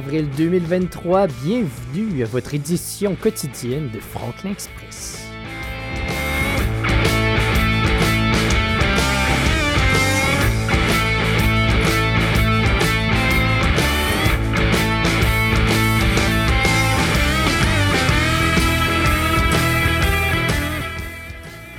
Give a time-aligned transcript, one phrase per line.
[0.00, 1.26] 12 avril 2023.
[1.44, 5.29] Bienvenue à votre édition quotidienne de Franklin Express.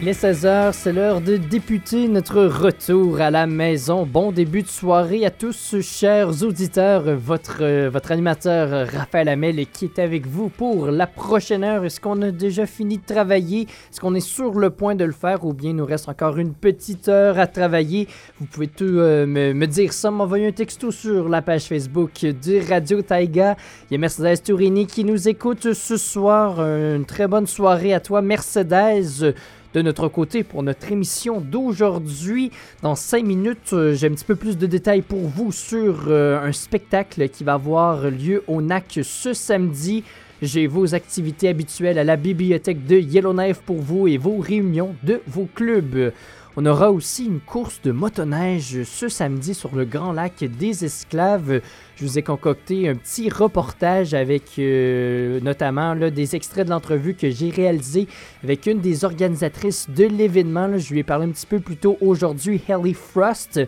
[0.04, 4.04] Il est 16h, c'est l'heure de débuter notre retour à la maison.
[4.04, 7.04] Bon début de soirée à tous, chers auditeurs.
[7.04, 11.86] Votre, votre animateur Raphaël Hamel qui est avec vous pour la prochaine heure.
[11.86, 13.68] Est-ce qu'on a déjà fini de travailler?
[13.92, 16.40] Est-ce qu'on est sur le point de le faire ou bien il nous reste encore
[16.40, 18.08] une petite heure à travailler?
[18.40, 22.68] Vous pouvez tout euh, me, dire ça, m'envoyer un texto sur la page Facebook de
[22.68, 23.56] Radio Taiga.
[23.92, 26.60] Il y a Mercedes Tourini qui nous écoute ce soir.
[26.60, 29.36] Une très bonne soirée à toi, Mercedes
[29.74, 32.52] de notre côté pour notre émission d'aujourd'hui.
[32.82, 36.40] Dans 5 minutes, euh, j'ai un petit peu plus de détails pour vous sur euh,
[36.42, 40.04] un spectacle qui va avoir lieu au NAC ce samedi.
[40.42, 45.22] J'ai vos activités habituelles à la bibliothèque de Yellowknife pour vous et vos réunions de
[45.28, 46.12] vos clubs.
[46.58, 51.62] On aura aussi une course de motoneige ce samedi sur le Grand Lac des Esclaves.
[51.96, 57.30] Je vous ai concocté un petit reportage avec euh, notamment des extraits de l'entrevue que
[57.30, 58.06] j'ai réalisé
[58.44, 60.78] avec une des organisatrices de l'événement.
[60.78, 63.62] Je lui ai parlé un petit peu plus tôt aujourd'hui, Helly Frost.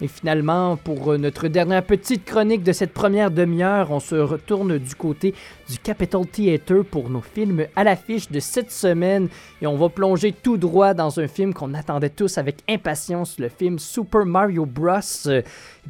[0.00, 4.78] Et finalement, pour euh, notre dernière petite chronique de cette première demi-heure, on se retourne
[4.78, 5.34] du côté
[5.68, 9.28] du Capitol Theatre pour nos films à l'affiche de cette semaine.
[9.60, 13.48] Et on va plonger tout droit dans un film qu'on attendait tous avec impatience, le
[13.48, 15.00] film Super Mario Bros.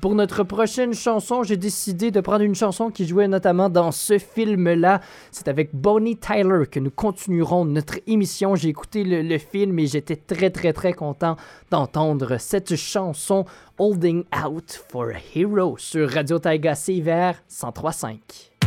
[0.01, 4.19] Pour notre prochaine chanson, j'ai décidé de prendre une chanson qui jouait notamment dans ce
[4.19, 5.01] film-là.
[5.31, 8.55] C'est avec Bonnie Tyler que nous continuerons notre émission.
[8.55, 11.37] J'ai écouté le, film et j'étais très très très content
[11.71, 13.45] d'entendre cette chanson
[13.79, 18.58] Holding Out for a Hero sur Radio Taiga CVR 103.5.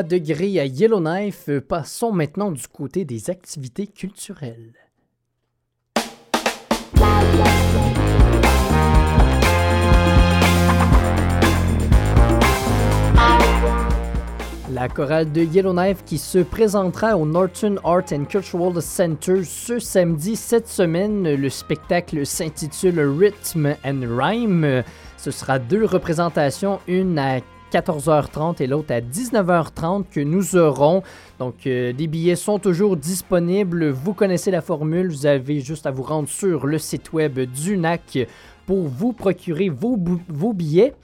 [0.00, 1.50] moins 3 degrés à Yellowknife.
[1.68, 4.72] Passons maintenant du côté des activités culturelles.
[14.72, 20.36] La chorale de Yellowknife qui se présentera au Norton Art and Cultural Center ce samedi
[20.36, 21.34] cette semaine.
[21.34, 24.82] Le spectacle s'intitule Rhythm and Rhyme.
[25.18, 31.02] Ce sera deux représentations, une à 14h30 et l'autre à 19h30 que nous aurons.
[31.38, 33.90] Donc, euh, des billets sont toujours disponibles.
[33.90, 35.08] Vous connaissez la formule.
[35.08, 38.26] Vous avez juste à vous rendre sur le site web du NAC
[38.66, 40.94] pour vous procurer vos billets.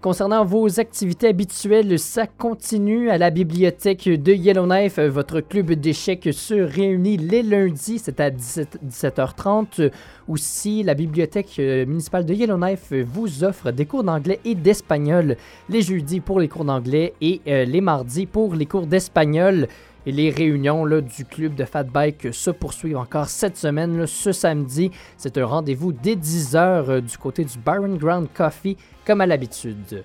[0.00, 4.98] Concernant vos activités habituelles, ça continue à la bibliothèque de Yellowknife.
[4.98, 9.82] Votre club d'échecs se réunit les lundis, c'est à 17, h 30
[10.26, 15.36] Aussi, la bibliothèque euh, municipale de Yellowknife vous offre des cours d'anglais et d'espagnol
[15.68, 19.68] les jeudis pour les cours d'anglais et euh, les mardis pour les cours d'espagnol.
[20.06, 24.90] Et les réunions du club de fat bike se poursuivent encore cette semaine, ce samedi.
[25.18, 30.04] C'est un rendez-vous dès 10h euh, du côté du Byron Ground Coffee, comme à l'habitude.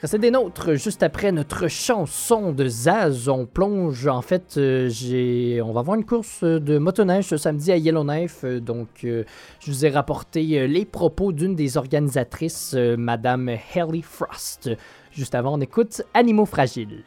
[0.00, 3.28] Restez des nôtres juste après notre chanson de Zaz.
[3.28, 7.72] On plonge, en fait, euh, j'ai, on va avoir une course de motoneige ce samedi
[7.72, 8.44] à Yellowknife.
[8.44, 9.24] Euh, donc, je
[9.66, 14.70] vous ai rapporté les propos d'une des organisatrices, Madame Haley Frost.
[15.10, 17.02] Juste avant, on écoute Animaux fragiles.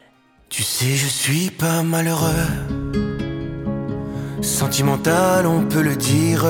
[0.48, 2.46] Tu sais, je suis pas malheureux.
[4.40, 6.44] Sentimental, on peut le dire.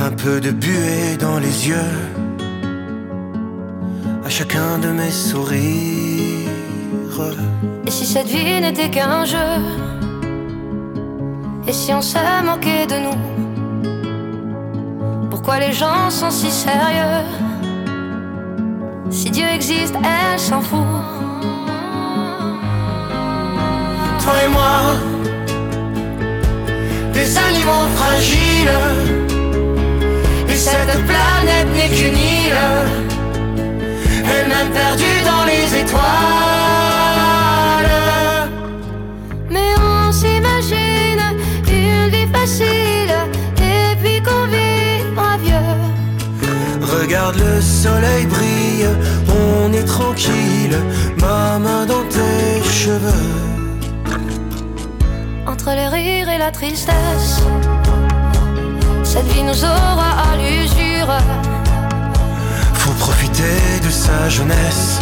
[0.00, 1.94] Un peu de buée dans les yeux.
[4.24, 5.88] À chacun de mes sourires.
[7.86, 9.48] Et si cette vie n'était qu'un jeu?
[11.66, 13.18] Et si on se moquait de nous?
[15.30, 17.24] Pourquoi les gens sont si sérieux?
[19.10, 20.78] Si Dieu existe, elle s'en fout
[24.44, 24.94] et moi,
[27.12, 28.78] des animaux fragiles.
[30.48, 32.64] Et cette planète n'est qu'une île,
[34.34, 36.02] elle-même perdue dans les étoiles.
[39.50, 41.22] Mais on s'imagine
[41.68, 43.14] une vie facile,
[43.58, 45.78] et puis qu'on vivra vieux.
[46.82, 48.88] Regarde le soleil brille,
[49.28, 50.78] on est tranquille,
[51.20, 53.47] ma main dans tes cheveux
[55.68, 57.42] entre les rires et la tristesse.
[59.02, 61.12] Cette vie nous aura à l'usure.
[62.74, 65.00] Faut profiter de sa jeunesse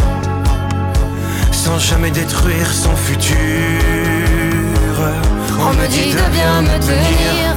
[1.51, 3.37] sans jamais détruire son futur.
[5.59, 7.55] On me dit de bien me tenir,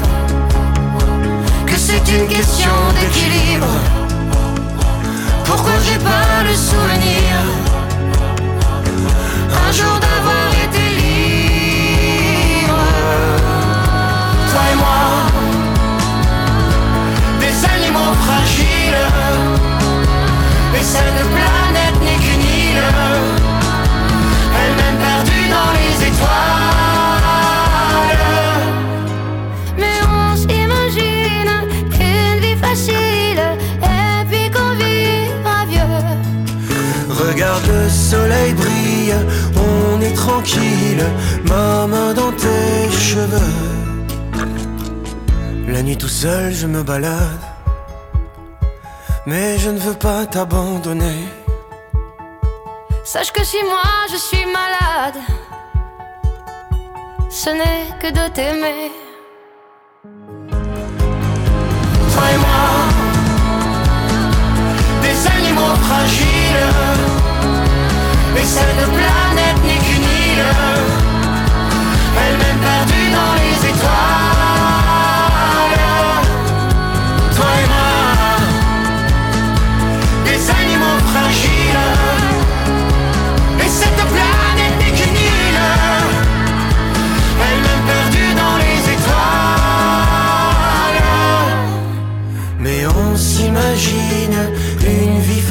[1.67, 3.75] que c'est une question d'équilibre.
[5.45, 7.31] Pourquoi j'ai pas le souvenir?
[9.69, 10.40] Un jour d'avoir
[20.81, 22.83] Et cette planète n'est qu'une île.
[24.57, 26.29] Elle-même perdue dans les étoiles.
[29.77, 31.53] Mais on s'imagine
[31.91, 33.43] qu'une vie facile
[33.83, 36.01] Et puis qu'on vivra vieux
[37.11, 39.15] Regarde le soleil brille.
[39.57, 41.05] On est tranquille.
[41.47, 43.80] Ma main dans tes cheveux
[45.73, 47.45] La nuit tout seul je me balade
[49.27, 51.29] mais je ne veux pas t'abandonner.
[53.05, 55.19] Sache que si moi je suis malade,
[57.29, 58.91] ce n'est que de t'aimer.
[62.13, 62.67] Toi et moi,
[65.03, 66.69] des animaux fragiles,
[68.39, 70.45] et cette planète n'est qu'une île,
[72.23, 74.40] elle-même perdue dans les étoiles.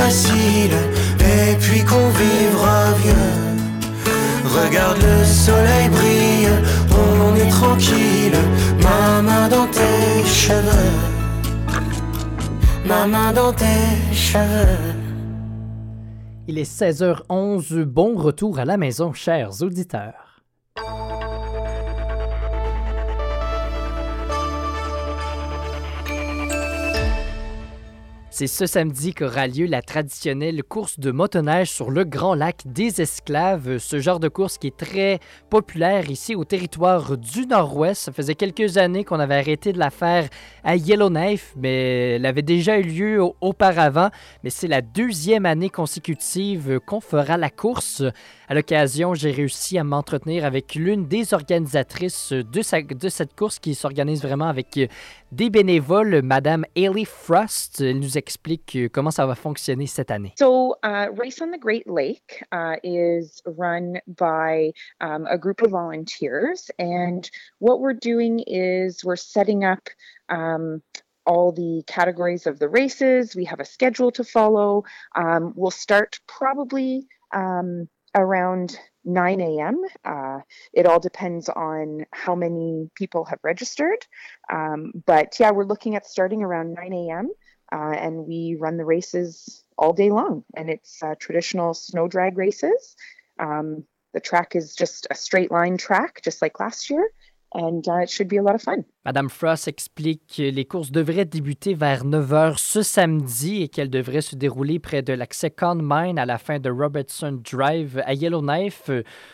[0.10, 3.14] Et puis qu'on vivra vieux.
[4.44, 6.50] Regarde le soleil brille,
[6.92, 8.38] on est tranquille,
[8.82, 10.98] ma main dans tes cheveux.
[12.86, 14.96] Ma main dans tes cheveux.
[16.48, 20.29] Il est 16h11, bon retour à la maison, chers auditeurs.
[28.40, 33.02] C'est ce samedi qu'aura lieu la traditionnelle course de motoneige sur le Grand Lac des
[33.02, 33.80] Esclaves.
[33.80, 35.20] Ce genre de course qui est très
[35.50, 38.02] populaire ici au territoire du Nord-Ouest.
[38.02, 40.30] Ça faisait quelques années qu'on avait arrêté de la faire
[40.64, 44.08] à Yellowknife, mais elle avait déjà eu lieu auparavant.
[44.46, 48.04] Mais c'est la deuxième année consécutive qu'on fera la course.
[48.52, 53.76] À l'occasion, j'ai réussi à m'entretenir avec l'une des organisatrices de, de cette course qui
[53.76, 54.90] s'organise vraiment avec
[55.32, 57.80] des bénévoles, Madame Ailey Frost.
[57.80, 60.34] Elle nous explique comment ça va fonctionner cette année.
[60.40, 65.70] So, uh, Race on the Great Lake uh, is run by um, a group of
[65.70, 67.30] volunteers, and
[67.60, 69.90] what we're doing is we're setting up.
[70.30, 70.82] Um,
[71.26, 73.36] all the categories of the races.
[73.36, 74.84] We have a schedule to follow.
[75.16, 79.82] Um, we'll start probably um, around 9 a.m.
[80.06, 80.40] Uh,
[80.74, 84.06] it all depends on how many people have registered.
[84.52, 87.32] Um, but yeah, we're looking at starting around 9 a.m.
[87.72, 90.44] Uh, and we run the races all day long.
[90.56, 92.96] And it's uh, traditional snow drag races.
[93.40, 97.10] Um, the track is just a straight line track, just like last year.
[97.54, 98.84] And uh, it should be a lot of fun.
[99.06, 103.90] Madame Frost explique que les courses devraient débuter vers 9 h ce samedi et qu'elles
[103.90, 108.92] devraient se dérouler près de l'accès Mine à la fin de Robertson Drive à Yellowknife.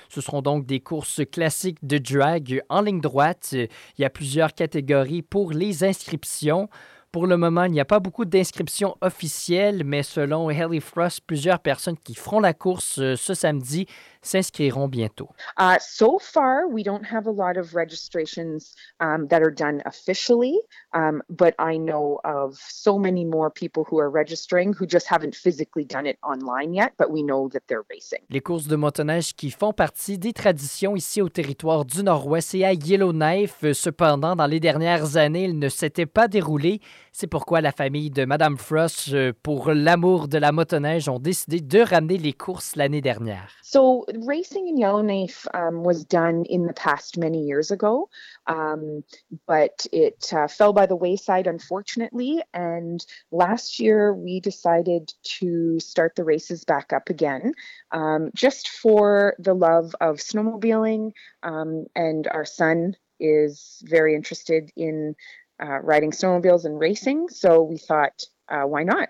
[0.10, 3.50] Ce seront donc des courses classiques de drag en ligne droite.
[3.54, 3.68] Il
[4.02, 6.70] y a plusieurs catégories pour les inscriptions.
[7.16, 11.60] Pour le moment, il n'y a pas beaucoup d'inscriptions officielles, mais selon Haley Frost, plusieurs
[11.60, 13.86] personnes qui feront la course euh, ce samedi
[14.26, 15.30] s'inscriront bientôt.
[15.58, 20.60] Uh, so far, we don't have a lot of registrations um, that are done officially,
[20.94, 25.36] um, but I know of so many more people who are registering who just haven't
[25.36, 28.20] physically done it online yet, but we know that they're racing.
[28.30, 32.66] Les courses de motoneige qui font partie des traditions ici au territoire du Nord-Ouest et
[32.66, 33.72] à Yellowknife.
[33.74, 36.82] Cependant, dans les dernières années, elles ne s'étaient pas déroulées.
[37.18, 41.80] C'est pourquoi la famille de Madame Frost, pour l'amour de la motoneige, ont décidé de
[41.80, 43.56] ramener les courses l'année dernière.
[43.64, 48.10] So racing in Yellowknife um, was done in the past many years ago,
[48.48, 49.02] um,
[49.48, 52.42] but it uh, fell by the wayside, unfortunately.
[52.54, 53.00] And
[53.32, 57.54] last year, we decided to start the races back up again,
[57.94, 61.14] um, just for the love of snowmobiling.
[61.44, 65.16] Um, and our son is very interested in
[65.62, 69.10] uh, riding snowmobiles and racing, so we thought, uh, why not?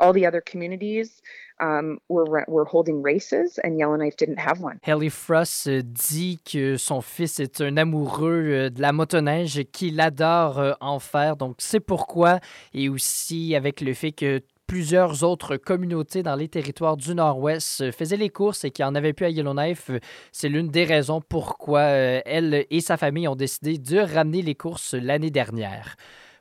[0.00, 1.20] All the other communities
[1.60, 4.78] um, were, were holding races and Yellowknife didn't have one.
[4.82, 10.58] Haley Frost dit que son fils est un amoureux euh, de la motoneige qu'il adore
[10.58, 11.36] euh, en faire.
[11.36, 12.40] Donc, c'est pourquoi,
[12.74, 18.16] et aussi avec le fait que plusieurs autres communautés dans les territoires du Nord-Ouest faisaient
[18.16, 19.90] les courses et qui en avaient plus à Yellowknife.
[20.32, 24.94] C'est l'une des raisons pourquoi elle et sa famille ont décidé de ramener les courses
[24.94, 25.96] l'année dernière.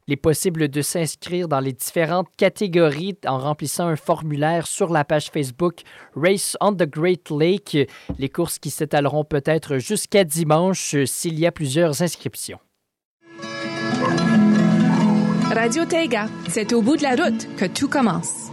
[0.08, 5.06] Il est possible de s'inscrire dans les différentes catégories en remplissant un formulaire sur la
[5.06, 5.82] page Facebook
[6.16, 7.78] Race on the Great Lake.
[8.18, 12.60] Les courses qui s'étaleront peut-être jusqu'à dimanche s'il y a plusieurs inscriptions.
[15.62, 18.50] Radio Taiga, c'est au bout de la route que tout commence.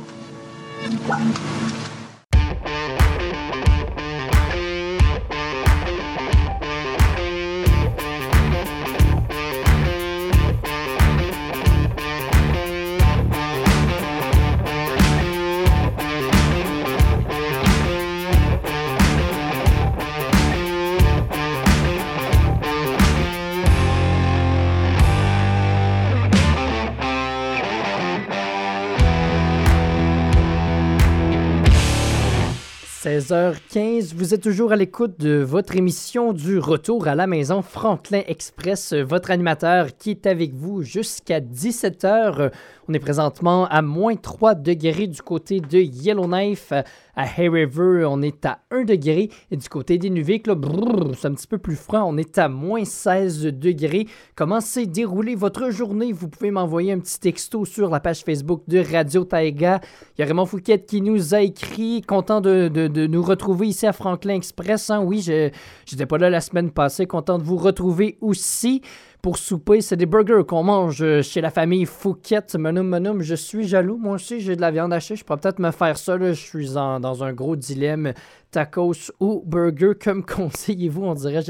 [33.19, 37.63] H 15 vous êtes toujours à l'écoute de votre émission du Retour à la maison
[37.63, 42.53] Franklin Express, votre animateur qui est avec vous jusqu'à 17h.
[42.91, 46.73] On est présentement à moins 3 degrés du côté de Yellowknife.
[47.15, 49.29] À Hay River, on est à 1 degré.
[49.51, 52.05] Et du côté des Nuvik, c'est un petit peu plus froid.
[52.07, 54.07] On est à moins 16 degrés.
[54.37, 56.13] Comment s'est déroulée votre journée?
[56.13, 59.81] Vous pouvez m'envoyer un petit texto sur la page Facebook de Radio Taïga.
[60.17, 62.01] Il y a Raymond Fouquet qui nous a écrit.
[62.01, 62.69] Content de,
[63.09, 64.91] nous retrouver ici à Franklin Express.
[64.91, 65.01] Hein.
[65.01, 65.51] Oui, je
[65.91, 67.07] n'étais pas là la semaine passée.
[67.07, 68.83] Content de vous retrouver aussi
[69.23, 69.81] pour souper.
[69.81, 72.41] C'est des burgers qu'on mange euh, chez la famille Fouquet.
[72.57, 73.99] Menum, menum, je suis jaloux.
[73.99, 75.17] Moi aussi, j'ai de la viande hachée.
[75.17, 76.19] Je pourrais peut-être me faire ça.
[76.19, 78.13] Je suis dans un gros dilemme
[78.51, 79.93] tacos ou burger.
[80.03, 81.43] Comme conseillez-vous, on dirait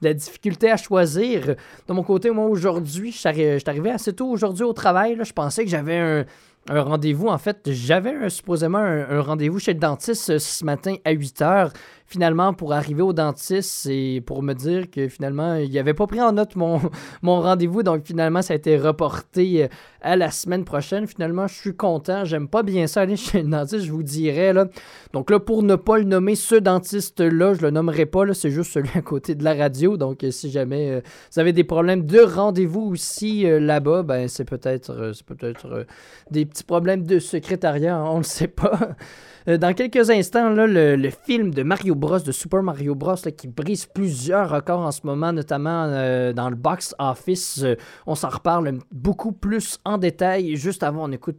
[0.00, 1.56] la difficulté à choisir.
[1.88, 3.28] De mon côté, moi, aujourd'hui, je suis
[3.66, 5.18] arrivé assez tôt aujourd'hui au travail.
[5.20, 6.24] Je pensais que j'avais un
[6.70, 7.28] un rendez-vous.
[7.28, 11.72] En fait, j'avais supposément un, rendez-vous chez le dentiste ce matin à 8 heures
[12.10, 16.20] finalement, pour arriver au dentiste et pour me dire que finalement, il n'avait pas pris
[16.20, 16.80] en note mon,
[17.22, 17.84] mon rendez-vous.
[17.84, 19.68] Donc, finalement, ça a été reporté euh,
[20.00, 21.06] à la semaine prochaine.
[21.06, 22.24] Finalement, je suis content.
[22.24, 24.52] J'aime pas bien ça aller chez le dentiste, je vous dirais.
[24.52, 24.66] Là.
[25.12, 28.24] Donc, là, pour ne pas le nommer, ce dentiste-là, je le nommerai pas.
[28.34, 29.96] C'est juste celui à côté de la radio.
[29.96, 31.00] Donc, euh, si jamais euh,
[31.32, 35.86] vous avez des problèmes de rendez-vous aussi là-bas, ben, c'est peut-être peut-être
[36.32, 38.02] des petits problèmes de secrétariat.
[38.02, 38.80] On ne le sait pas.
[39.50, 43.86] Euh, dans quelques instants, le, film de Mario Bros, de Super Mario Bros, qui brise
[43.86, 47.62] plusieurs records en ce moment, notamment euh, dans le box office.
[47.64, 47.74] Euh,
[48.06, 50.56] on s'en reparle beaucoup plus en détail.
[50.56, 51.38] Juste avant, on écoute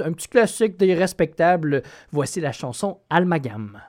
[0.00, 1.82] un petit classique des respectables.
[2.10, 3.80] Voici la chanson Almagam.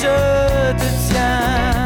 [0.00, 1.77] Je te tiens.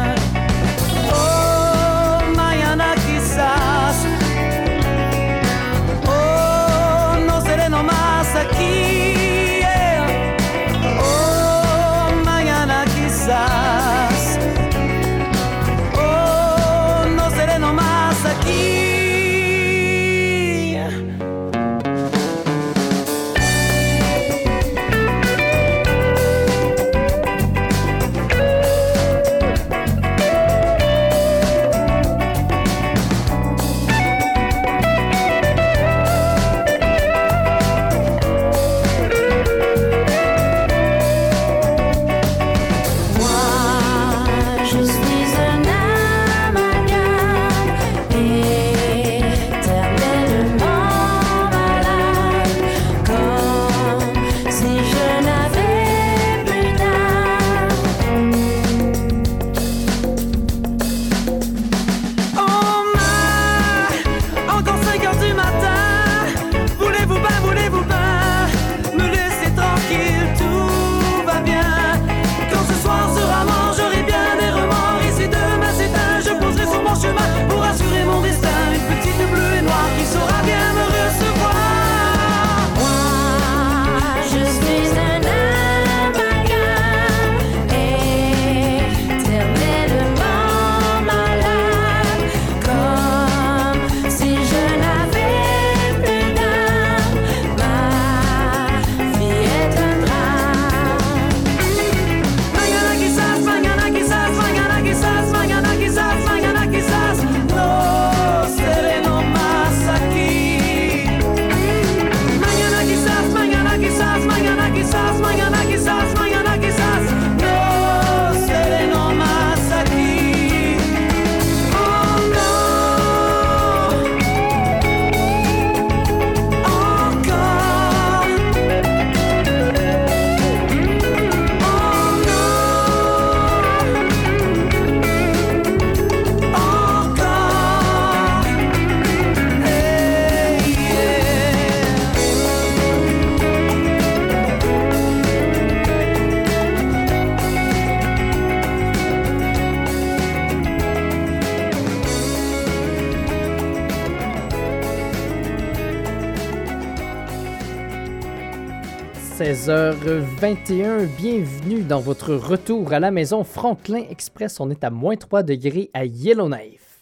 [160.43, 164.59] 16h21, bienvenue dans votre retour à la maison Franklin Express.
[164.59, 167.01] On est à moins 3 degrés à Yellowknife.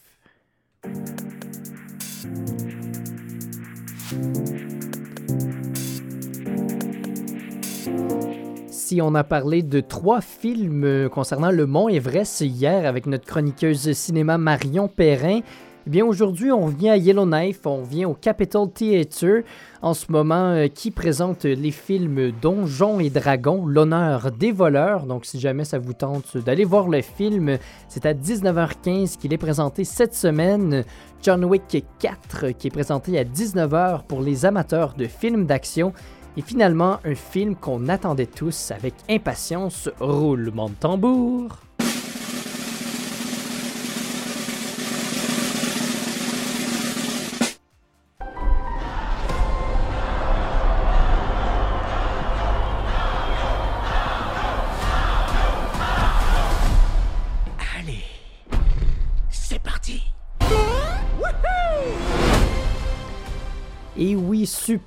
[8.69, 13.91] Si on a parlé de trois films concernant le Mont Everest hier avec notre chroniqueuse
[13.93, 15.39] cinéma Marion Perrin,
[15.87, 19.43] eh bien aujourd'hui on vient à Yellowknife, on vient au Capitol Theatre
[19.81, 25.07] en ce moment euh, qui présente les films Donjons et Dragons, l'honneur des voleurs.
[25.07, 29.39] Donc si jamais ça vous tente d'aller voir le film, c'est à 19h15 qu'il est
[29.39, 30.83] présenté cette semaine.
[31.23, 35.93] John Wick 4 qui est présenté à 19h pour les amateurs de films d'action.
[36.37, 41.57] Et finalement, un film qu'on attendait tous avec impatience, roulement de tambour.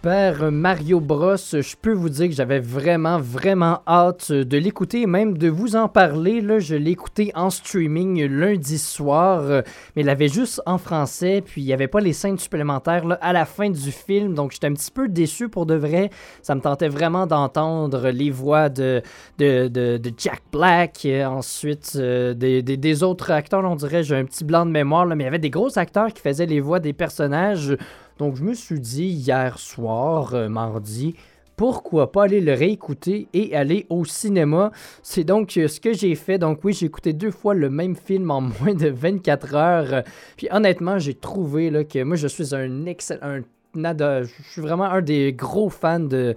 [0.05, 1.37] Super Mario Bros.
[1.37, 5.89] Je peux vous dire que j'avais vraiment, vraiment hâte de l'écouter, même de vous en
[5.89, 6.45] parler.
[6.61, 9.63] Je l'ai écouté en streaming lundi soir,
[9.97, 13.33] mais il avait juste en français, puis il n'y avait pas les scènes supplémentaires à
[13.33, 16.11] la fin du film, donc j'étais un petit peu déçu pour de vrai.
[16.43, 19.01] Ça me tentait vraiment d'entendre les voix de,
[19.39, 25.07] Jack Black, ensuite euh, des, autres acteurs, on dirait, j'ai un petit blanc de mémoire,
[25.07, 27.75] mais il y avait des gros acteurs qui faisaient les voix des personnages.
[28.19, 31.15] Donc, je me suis dit hier soir, euh, mardi,
[31.57, 34.73] pourquoi pas aller le réécouter et aller au cinéma.
[35.03, 36.39] C'est donc euh, ce que j'ai fait.
[36.39, 40.03] Donc oui, j'ai écouté deux fois le même film en moins de 24 heures.
[40.37, 43.41] Puis honnêtement, j'ai trouvé là, que moi, je suis un excellent,
[43.77, 46.35] je suis vraiment un des gros fans de,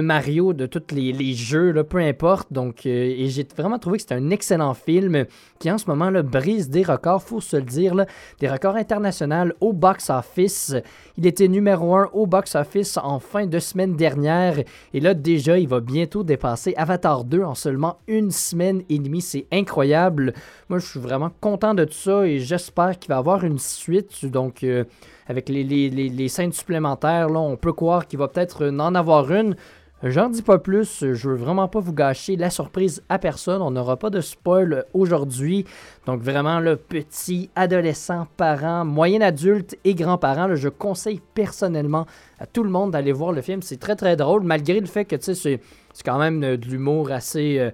[0.00, 2.52] Mario, de tous les, jeux, peu importe.
[2.52, 5.24] Donc, euh, et j'ai vraiment trouvé que c'était un excellent film
[5.58, 7.94] qui en ce moment brise des records, faut se le dire,
[8.40, 10.74] des records internationaux au box-office.
[11.16, 14.58] Il était numéro un au box-office en fin de semaine dernière.
[14.92, 19.22] Et là, déjà, il va bientôt dépasser Avatar 2 en seulement une semaine et demie.
[19.22, 20.34] C'est incroyable.
[20.68, 24.26] Moi, je suis vraiment content de tout ça et j'espère qu'il va avoir une suite.
[24.26, 24.84] Donc, euh,
[25.28, 29.56] avec les, les, scènes supplémentaires, là, on peut croire qu'il va peut-être en avoir une.
[30.02, 33.62] J'en dis pas plus, je veux vraiment pas vous gâcher la surprise à personne.
[33.62, 35.64] On n'aura pas de spoil aujourd'hui.
[36.04, 42.04] Donc vraiment le petit, adolescent, parent, moyen adulte et grands-parents, je conseille personnellement
[42.38, 43.62] à tout le monde d'aller voir le film.
[43.62, 45.60] C'est très très drôle, malgré le fait que c'est
[46.04, 47.70] quand même de l'humour assez, euh,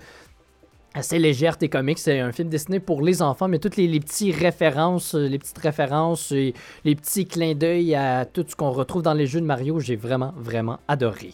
[0.95, 1.99] assez légère et comique.
[1.99, 6.33] C'est un film dessiné pour les enfants, mais toutes les, petites références, les petites références
[6.33, 9.81] et les petits clins d'œil à tout ce qu'on retrouve dans les jeux de Mario,
[9.81, 11.33] j'ai vraiment, vraiment adoré.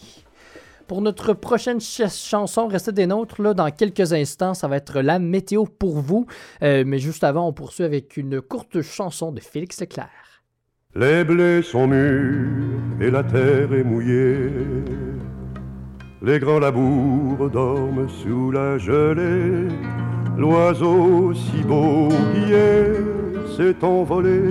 [0.87, 3.39] Pour notre prochaine chanson, restez des nôtres.
[3.41, 6.25] Là, dans quelques instants, ça va être la météo pour vous.
[6.63, 10.09] Euh, mais juste avant, on poursuit avec une courte chanson de Félix Leclerc.
[10.95, 14.49] Les blés sont mûrs et la terre est mouillée.
[16.21, 19.69] Les grands labours dorment sous la gelée.
[20.37, 24.41] L'oiseau si beau qui est s'est envolé.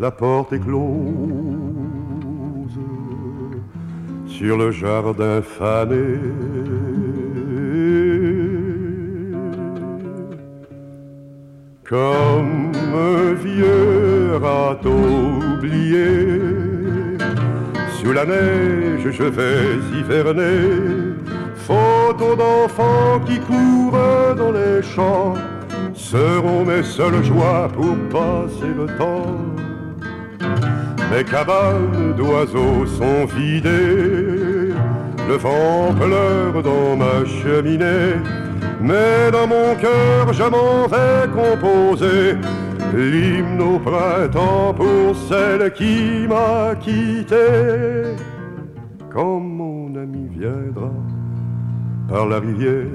[0.00, 0.96] La porte est close
[4.26, 6.18] sur le jardin fané.
[11.84, 16.65] Comme un vieux rat oublié
[18.06, 21.16] sous la neige, je vais hiverner.
[21.56, 25.34] Photos d'enfants qui courent dans les champs
[25.92, 29.40] seront mes seules joies pour passer le temps.
[31.10, 34.72] Mes cabanes d'oiseaux sont vidées,
[35.28, 38.14] le vent pleure dans ma cheminée,
[38.80, 42.36] mais dans mon cœur je m'en vais composer
[42.94, 48.14] l'hymne au printemps pour celle qui m'a quitté.
[49.12, 50.92] Quand mon ami viendra
[52.08, 52.86] par la rivière,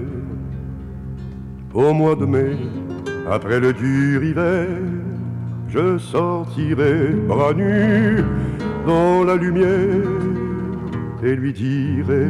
[1.73, 2.57] au mois de mai,
[3.29, 4.67] après le dur hiver,
[5.67, 8.23] je sortirai bras nus
[8.85, 10.09] dans la lumière
[11.23, 12.27] et lui dirai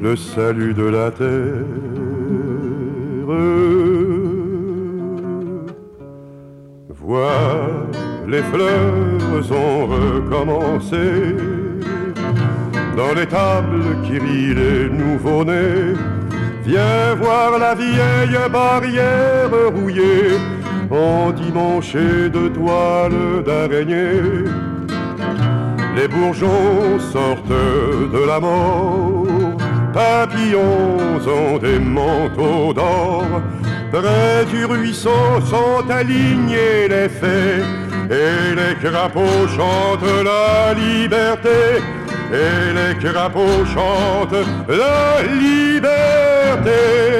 [0.00, 1.64] le salut de la terre.
[7.02, 7.86] Vois,
[8.28, 11.34] les fleurs ont recommencé
[12.96, 15.94] dans les tables qui rient les nouveau-nés.
[16.66, 20.36] Viens voir la vieille barrière rouillée,
[20.90, 24.44] endimanchée de toiles d'araignée.
[25.96, 29.26] les bourgeons sortent de la mort,
[29.92, 33.24] papillons ont des manteaux d'or,
[33.92, 37.62] près du ruisseau sont alignés les fées,
[38.10, 41.82] et les crapauds chantent la liberté,
[42.32, 47.19] et les crapauds chantent la liberté.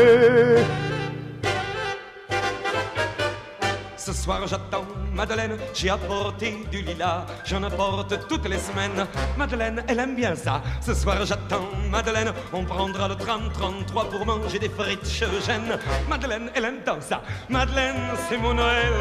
[4.31, 9.07] Soir j'attends Madeleine, j'ai apporté du lilas, j'en apporte toutes les semaines.
[9.37, 10.63] Madeleine, elle aime bien ça.
[10.81, 15.77] Ce soir j'attends Madeleine, on prendra le tram 33 pour manger des frites chez Eugène.
[16.09, 17.23] Madeleine, elle aime tant ça.
[17.49, 18.95] Madeleine, c'est mon Noël,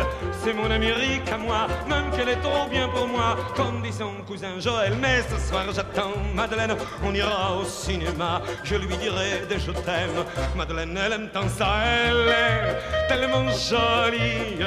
[0.44, 4.14] c'est mon Amérique à moi, même qu'elle est trop bien pour moi, comme dit son
[4.28, 4.94] cousin Joël.
[5.00, 10.26] Mais ce soir j'attends Madeleine, on ira au cinéma, je lui dirai des je t'aime.
[10.56, 14.64] Madeleine, elle aime tant ça, elle est tellement jolie,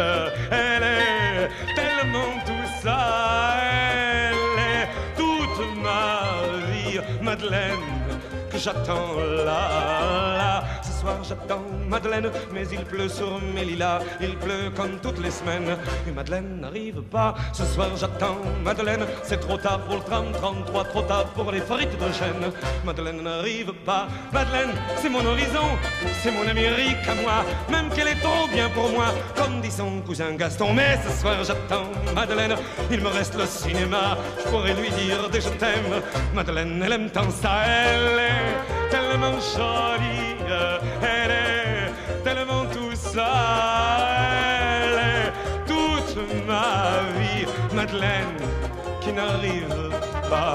[0.53, 3.01] elle est tellement tout ça,
[3.63, 6.13] elle est toute ma
[6.71, 7.89] vie, Madeleine,
[8.51, 9.63] que j'attends là,
[10.39, 10.65] là.
[11.03, 15.33] Ce soir j'attends Madeleine, mais il pleut sur mes lilas, il pleut comme toutes les
[15.33, 17.35] semaines, et Madeleine n'arrive pas.
[17.53, 21.61] Ce soir j'attends Madeleine, c'est trop tard pour le tram 33, trop tard pour les
[21.61, 22.53] frites de chêne.
[22.85, 25.77] Madeleine n'arrive pas, Madeleine, c'est mon horizon,
[26.23, 30.03] c'est mon Amérique à moi, même qu'elle est trop bien pour moi, comme dit son
[30.03, 30.73] cousin Gaston.
[30.73, 32.55] Mais ce soir j'attends Madeleine,
[32.93, 36.01] il me reste le cinéma, je pourrais lui dire des je t'aime.
[36.33, 40.32] Madeleine, elle aime tant ça, elle est tellement jolie,
[41.03, 43.33] elle est tellement tout ça,
[44.83, 45.33] elle est
[45.67, 47.47] toute ma vie.
[47.75, 48.37] Madeleine
[49.01, 49.91] qui n'arrive
[50.29, 50.55] pas.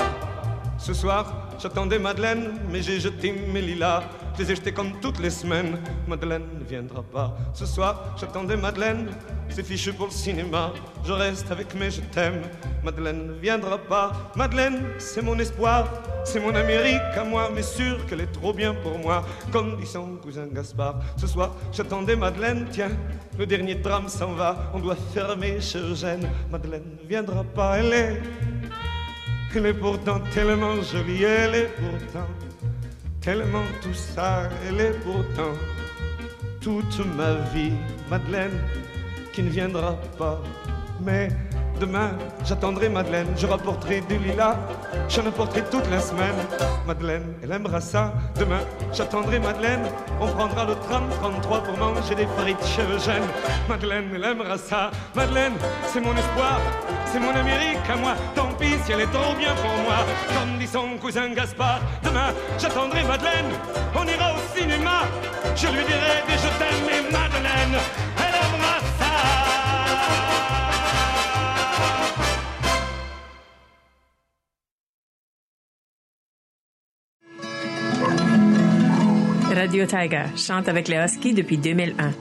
[0.78, 4.04] Ce soir, j'attendais Madeleine, mais j'ai jeté mes lilas.
[4.38, 5.78] Je les ai jetés comme toutes les semaines.
[6.08, 7.36] Madeleine ne viendra pas.
[7.54, 9.10] Ce soir, j'attendais Madeleine,
[9.50, 10.72] c'est fichu pour le cinéma.
[11.04, 12.42] Je reste avec mes je t'aime.
[12.84, 14.12] Madeleine ne viendra pas.
[14.36, 15.88] Madeleine, c'est mon espoir,
[16.24, 19.26] c'est mon Amérique à moi, mais sûr qu'elle est trop bien pour moi.
[19.52, 21.00] Comme dit son cousin Gaspard.
[21.18, 22.92] Ce soir, j'attendais Madeleine, tiens,
[23.38, 24.72] le dernier tram s'en va.
[24.74, 26.30] On doit fermer chez Eugène.
[26.52, 28.22] Madeleine ne viendra pas, elle est.
[29.56, 32.28] Elle est pourtant tellement jolie, elle est pourtant
[33.22, 35.54] tellement tout ça, elle est pourtant
[36.62, 37.74] toute ma vie,
[38.10, 38.60] Madeleine,
[39.34, 40.42] qui ne viendra pas.
[41.04, 41.30] Mais
[41.80, 42.12] demain,
[42.46, 44.56] j'attendrai Madeleine, je rapporterai du lilas,
[45.10, 46.36] j'en apporterai toute la semaine.
[46.86, 48.14] Madeleine, elle aimera ça.
[48.40, 48.62] Demain,
[48.94, 49.86] j'attendrai Madeleine,
[50.20, 53.28] on prendra le tram 33 pour manger des frites chez Eugène.
[53.70, 54.92] Madeleine, elle aimera ça.
[55.16, 55.54] Madeleine,
[55.92, 56.60] c'est mon espoir,
[57.06, 58.14] c'est mon Amérique à moi.
[58.36, 60.06] Tant pis si elle est trop bien pour moi.
[60.34, 63.52] Comme dit son cousin Gaspard, demain, j'attendrai Madeleine,
[63.96, 65.02] on ira au cinéma.
[65.56, 67.82] Je lui dirai des je t'aime et Madeleine,
[68.18, 69.47] elle aimera ça.
[80.36, 80.98] Chante avec les
[81.34, 82.12] depuis 2001.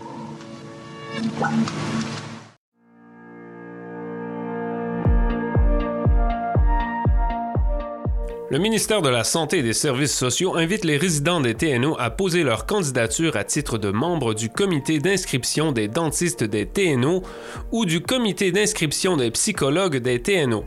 [8.49, 12.11] Le ministère de la Santé et des Services sociaux invite les résidents des TNO à
[12.11, 17.23] poser leur candidature à titre de membre du comité d'inscription des dentistes des TNO
[17.73, 20.65] ou du comité d'inscription des psychologues des TNO.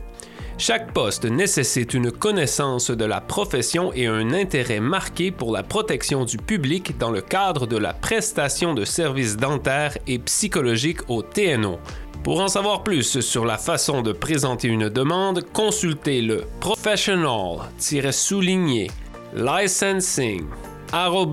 [0.60, 6.26] Chaque poste nécessite une connaissance de la profession et un intérêt marqué pour la protection
[6.26, 11.78] du public dans le cadre de la prestation de services dentaires et psychologiques au TNO.
[12.22, 18.90] Pour en savoir plus sur la façon de présenter une demande, consultez le professional-souligné
[19.34, 20.44] licensing
[20.92, 21.30] gov.nt.ca.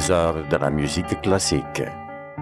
[0.00, 1.82] Trésor de la musique classique.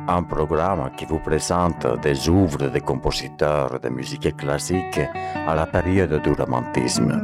[0.06, 5.00] Un programme qui vous présente des œuvres des compositeurs de musique classique
[5.44, 7.20] à la période du romantisme.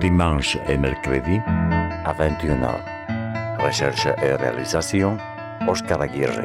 [0.00, 3.60] Dimanche et mercredi à 21h.
[3.62, 5.18] Recherche et réalisation,
[5.68, 6.40] Oscar Aguirre.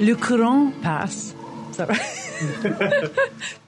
[0.00, 1.34] Le courant passe.
[1.72, 1.92] Ça va?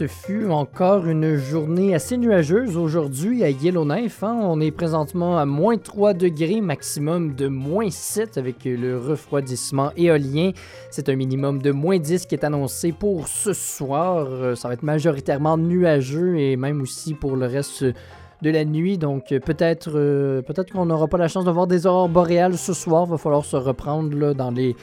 [0.00, 4.22] Ce fut encore une journée assez nuageuse aujourd'hui à Yellowknife.
[4.22, 4.40] Hein.
[4.42, 10.52] On est présentement à moins 3 degrés, maximum de moins 7 avec le refroidissement éolien.
[10.90, 14.26] C'est un minimum de moins 10 qui est annoncé pour ce soir.
[14.30, 18.96] Euh, ça va être majoritairement nuageux et même aussi pour le reste de la nuit.
[18.96, 22.72] Donc peut-être euh, peut-être qu'on n'aura pas la chance de voir des aurores boréales ce
[22.72, 23.04] soir.
[23.04, 24.76] Va falloir se reprendre dans les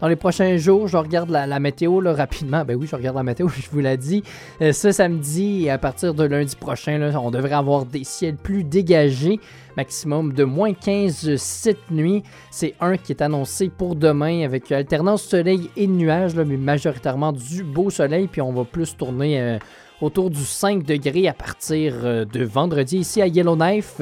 [0.00, 2.64] dans les prochains jours, je regarde la, météo là, rapidement.
[2.64, 4.22] Ben oui, je regarde la météo, je vous l'ai dit.
[4.62, 9.40] Euh, ce samedi, à partir de lundi prochain, on devrait avoir des ciels plus dégagés.
[9.76, 12.22] Maximum de moins 15 cette nuit.
[12.50, 17.62] C'est un qui est annoncé pour demain avec alternance soleil et nuages, mais majoritairement du
[17.62, 18.26] beau soleil.
[18.26, 19.40] Puis on va plus tourner.
[19.40, 19.58] Euh,
[20.00, 22.96] autour du 5 degrés à partir euh, de vendredi.
[23.00, 24.00] Ici à Yellowknife,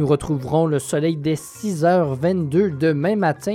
[0.00, 3.52] nous retrouverons le soleil dès 6h22 demain matin.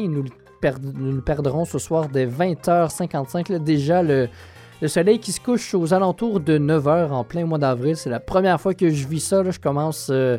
[0.93, 3.57] Nous perdrons ce soir dès 20h55.
[3.59, 4.27] déjà, le,
[4.87, 7.95] soleil qui se couche aux alentours de 9h en plein mois d'avril.
[7.95, 9.43] C'est la première fois que je vis ça.
[9.49, 10.09] Je commence.
[10.11, 10.37] Euh,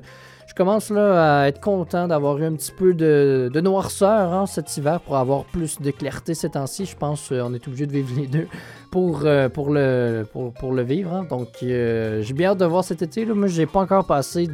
[0.52, 4.76] je commence là à être content d'avoir eu un petit peu de, noirceur hein, cet
[4.76, 6.84] hiver pour avoir plus de clarté ces temps-ci.
[6.84, 8.48] Je pense qu'on est obligé de vivre les deux
[8.90, 11.14] pour, euh, pour, le, pour, le vivre.
[11.14, 11.26] Hein.
[11.30, 13.24] Donc, euh, j'ai bien hâte de voir cet été.
[13.24, 13.32] Là.
[13.32, 14.46] Moi, j'ai pas encore passé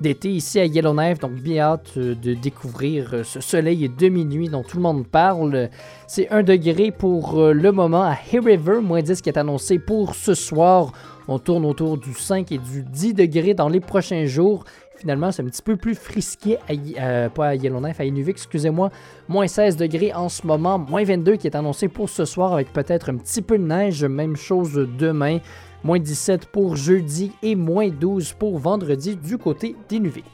[0.00, 4.62] d'été ici à Yellowknife, donc bien hâte euh, de découvrir ce soleil de minuit dont
[4.62, 5.70] tout le monde parle.
[6.06, 10.14] C'est 1 degré pour le moment à Hay River, moins 10 qui est annoncé pour
[10.14, 10.92] ce soir.
[11.28, 14.64] On tourne autour du 5 et du 10 degrés dans les prochains jours.
[14.96, 18.90] Finalement, c'est un petit peu plus frisqué, à, euh, pas à Yellowknife, à Inuvik, excusez-moi.
[19.28, 22.72] Moins 16 degrés en ce moment, moins 22 qui est annoncé pour ce soir avec
[22.72, 24.04] peut-être un petit peu de neige.
[24.04, 25.38] Même chose demain,
[25.84, 30.24] moins 17 pour jeudi et moins 12 pour vendredi du côté d'Inuvik.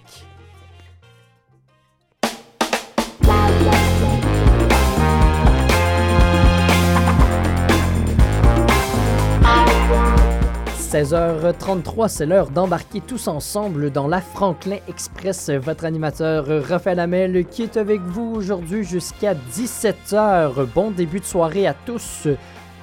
[10.92, 15.48] 16h33, c'est l'heure d'embarquer tous ensemble dans la Franklin Express.
[15.48, 20.66] Votre animateur Raphaël Hamel qui est avec vous aujourd'hui jusqu'à 17h.
[20.74, 22.28] Bon début de soirée à tous.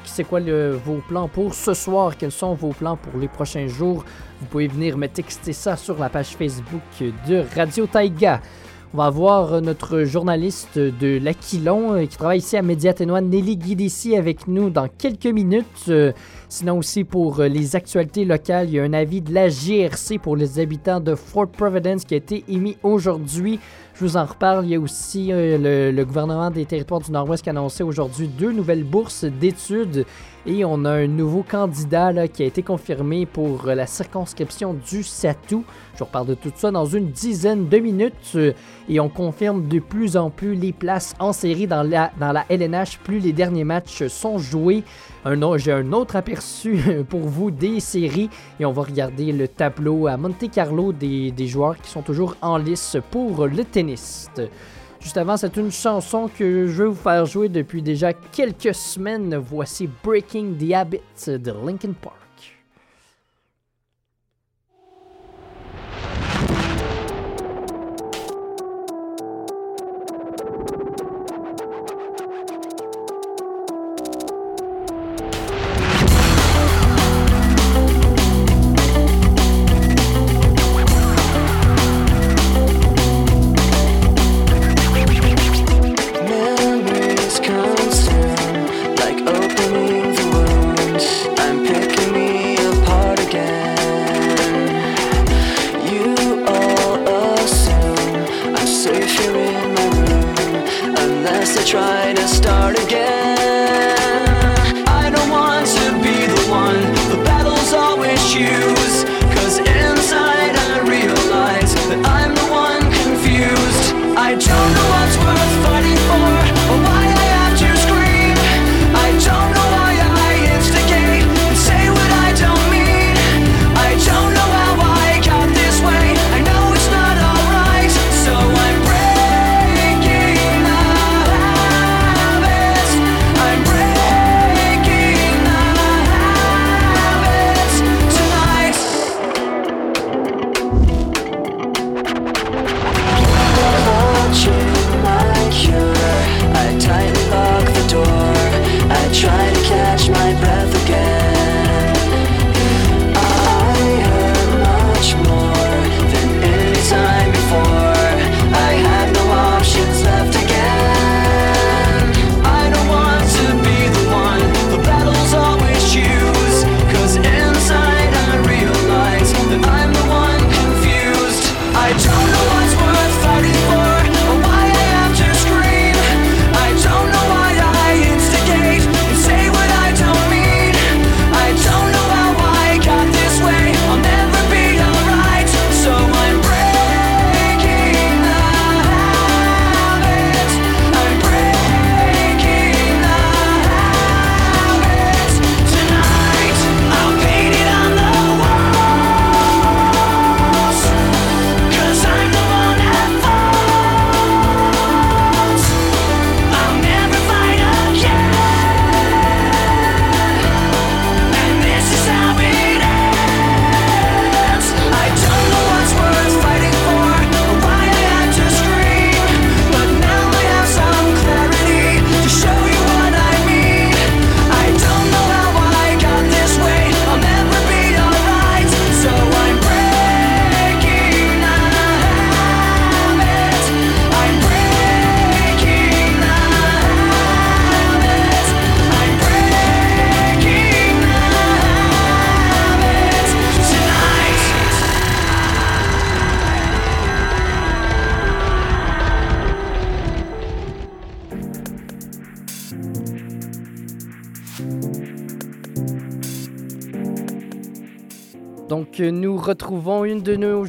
[0.06, 2.18] C'est quoi vos plans pour ce soir?
[2.18, 4.04] Quels sont vos plans pour les prochains jours?
[4.42, 6.82] Vous pouvez venir me texter ça sur la page Facebook
[7.28, 8.42] de Radio Taïga.
[8.96, 14.48] On va voir notre journaliste de l'Aquilon qui travaille ici à Médiaténois, Nelly Guidici, avec
[14.48, 15.92] nous dans quelques minutes.
[16.52, 20.18] Sinon aussi pour euh, les actualités locales, il y a un avis de la GRC
[20.18, 23.60] pour les habitants de Fort Providence qui a été émis aujourd'hui.
[23.94, 24.66] Je vous en reparle.
[24.66, 28.28] Il y a aussi euh, le, gouvernement des territoires du Nord-Ouest qui a annoncé aujourd'hui
[28.28, 30.06] deux nouvelles bourses d'études
[30.48, 35.04] et on a un nouveau candidat qui a été confirmé pour euh, la circonscription du
[35.04, 35.64] Satou.
[35.94, 38.38] Je vous reparle de tout ça dans une dizaine de minutes.
[38.88, 42.46] Et on confirme de plus en plus les places en série dans la, dans la
[42.50, 42.98] LNH.
[43.04, 44.84] Plus les derniers matchs sont joués.
[45.58, 48.30] J'ai un autre aperçu pour vous des séries.
[48.60, 52.36] Et on va regarder le tableau à Monte Carlo des, des joueurs qui sont toujours
[52.42, 54.30] en lice pour le tennis.
[55.02, 59.36] Juste avant, c'est une chanson que je vais vous faire jouer depuis déjà quelques semaines.
[59.36, 62.19] Voici Breaking the Habit de Linkin Park.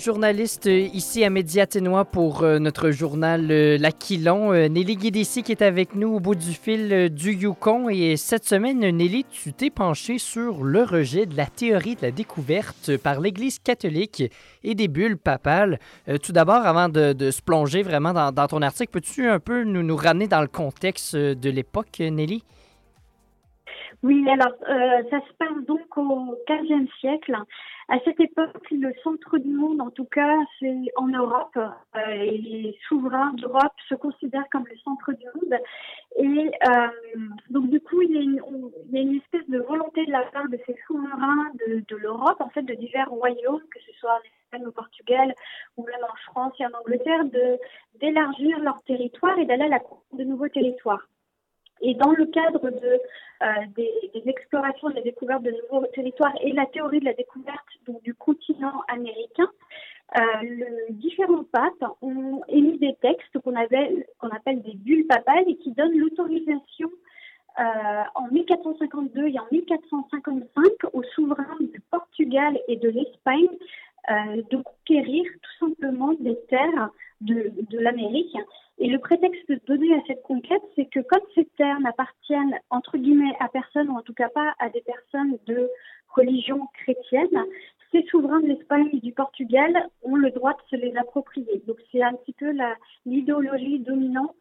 [0.00, 5.94] Journalistes euh, ici à Médiaténois pour euh, notre journal L'Aquilon, Nelly Guédessi, qui est avec
[5.94, 7.88] nous au bout du fil du Yukon.
[7.88, 12.10] Et cette semaine, Nelly, tu t'es penchée sur le rejet de la théorie de la
[12.10, 14.24] découverte par l'Église catholique
[14.64, 15.78] et des bulles papales.
[16.22, 19.96] tout d'abord, avant de, se plonger vraiment dans, ton article, peux-tu un peu nous, nous
[19.96, 22.42] ramener dans le contexte de l'époque, Nelly?
[24.02, 24.54] Oui, alors
[25.10, 27.36] ça se passe donc au 15e siècle.
[27.92, 31.56] À cette époque, le centre du monde, en tout cas, c'est en Europe.
[31.56, 35.58] Euh, et les souverains d'Europe se considèrent comme le centre du monde.
[36.16, 36.88] Et euh,
[37.50, 40.76] donc, du coup, il y, a une, espèce de volonté de la part de ces
[40.86, 45.34] souverains de, l'Europe, en fait, de divers royaumes, que ce soit en Espagne, au Portugal,
[45.76, 47.24] ou même en France et en Angleterre,
[47.96, 49.80] d'élargir leur territoire et d'aller à la
[50.12, 51.08] de nouveaux territoires.
[51.82, 53.00] Et dans le cadre de,
[53.42, 57.66] euh, des, explorations, des découvertes de nouveaux territoires et la théorie de la découverte
[58.04, 59.48] du continent américain,
[60.18, 60.20] euh,
[60.90, 65.96] différents papes ont émis des textes qu'on qu'on appelle des bulles papales et qui donnent
[65.96, 66.90] l'autorisation
[67.58, 73.48] euh, en 1452 et en 1455 aux souverains du Portugal et de l'Espagne
[74.10, 76.90] euh, de conquérir tout simplement des terres
[77.20, 78.36] de, de l'Amérique
[78.80, 83.36] et le prétexte donné à cette conquête, c'est que comme ces terres n'appartiennent entre guillemets
[83.38, 85.68] à personne, ou en tout cas pas à des personnes de
[86.14, 87.44] religion chrétienne,
[87.92, 91.62] ces souverains de l'Espagne et du Portugal ont le droit de se les approprier.
[91.66, 92.52] Donc c'est un petit peu
[93.04, 94.34] l'idéologie dominante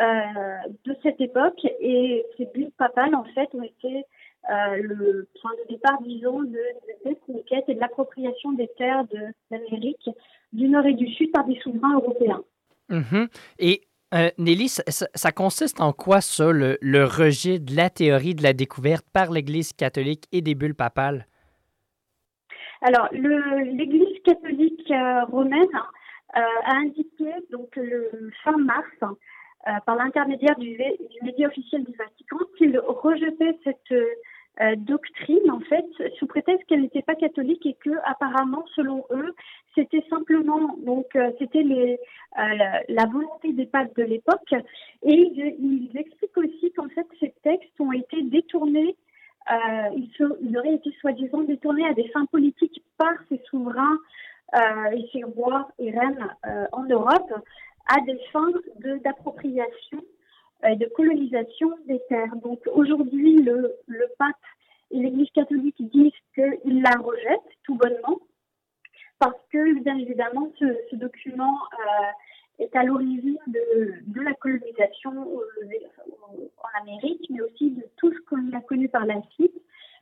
[0.00, 4.04] euh, de cette époque et ces buts papales en fait ont été
[4.50, 9.04] euh, le point de départ, disons, de, de cette conquête et de l'appropriation des terres
[9.04, 9.20] de
[9.50, 10.10] l'Amérique
[10.52, 12.42] du Nord et du Sud par des souverains européens.
[12.88, 13.28] Mhm.
[13.58, 13.82] Et
[14.14, 19.06] euh, Nelly, ça, consiste en quoi ça, le, rejet de la théorie de la découverte
[19.12, 21.26] par l'Église catholique et des bulles papales?
[22.82, 25.62] Alors, l'Église catholique euh, romaine
[26.36, 29.16] euh, a indiqué donc le fin mars,
[29.86, 33.94] par l'intermédiaire du, du média officiel du Vatican, qu'il rejetait cette
[34.60, 35.86] euh, doctrine en fait
[36.18, 39.34] sous prétexte qu'elle n'était pas catholique et que apparemment selon eux
[39.74, 41.98] c'était simplement donc euh, c'était les
[42.38, 42.42] euh,
[42.88, 44.52] la, volonté des papes de l'époque.
[45.04, 48.94] Et ils, expliquent aussi qu'en fait ces textes ont été détournés
[49.96, 50.10] ils,
[50.42, 53.98] ils, auraient été soi-disant détournés à des fins politiques par ces souverains
[54.92, 56.28] et ces rois et reines
[56.72, 57.32] en Europe
[57.88, 58.52] à des fins
[59.02, 60.01] d'appropriation
[60.64, 62.36] euh, de colonisation des terres.
[62.36, 64.36] Donc aujourd'hui, le, le pape
[64.92, 68.20] et l'Église catholique disent qu'ils la rejettent tout bonnement
[69.18, 76.80] parce que, bien évidemment, ce, document euh, est à l'origine de, de, la colonisation en
[76.80, 79.54] Amérique, mais aussi de tout ce qu'on a connu par la suite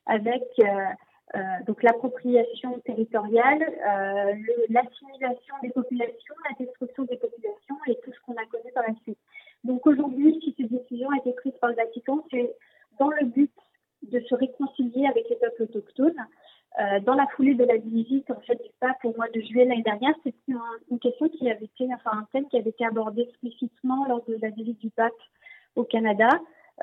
[0.05, 3.63] avec euh, donc l'appropriation territoriale,
[4.69, 8.93] l'assimilation des populations, la destruction des populations et tout ce qu'on a connu par la
[9.03, 9.19] suite.
[9.63, 12.55] Donc aujourd'hui, si cette décision a été prise par le Vatican, c'est
[12.99, 13.51] dans le but
[14.03, 16.25] de se réconcilier avec les peuples autochtones.
[16.79, 19.65] Euh, dans la foulée de la visite en fait du pape au mois de juillet
[19.65, 23.23] l'année dernière, c'est une, question qui avait été, enfin un thème qui avait été abordé
[23.23, 25.11] explicitement lors de la visite du pape
[25.75, 26.29] au Canada.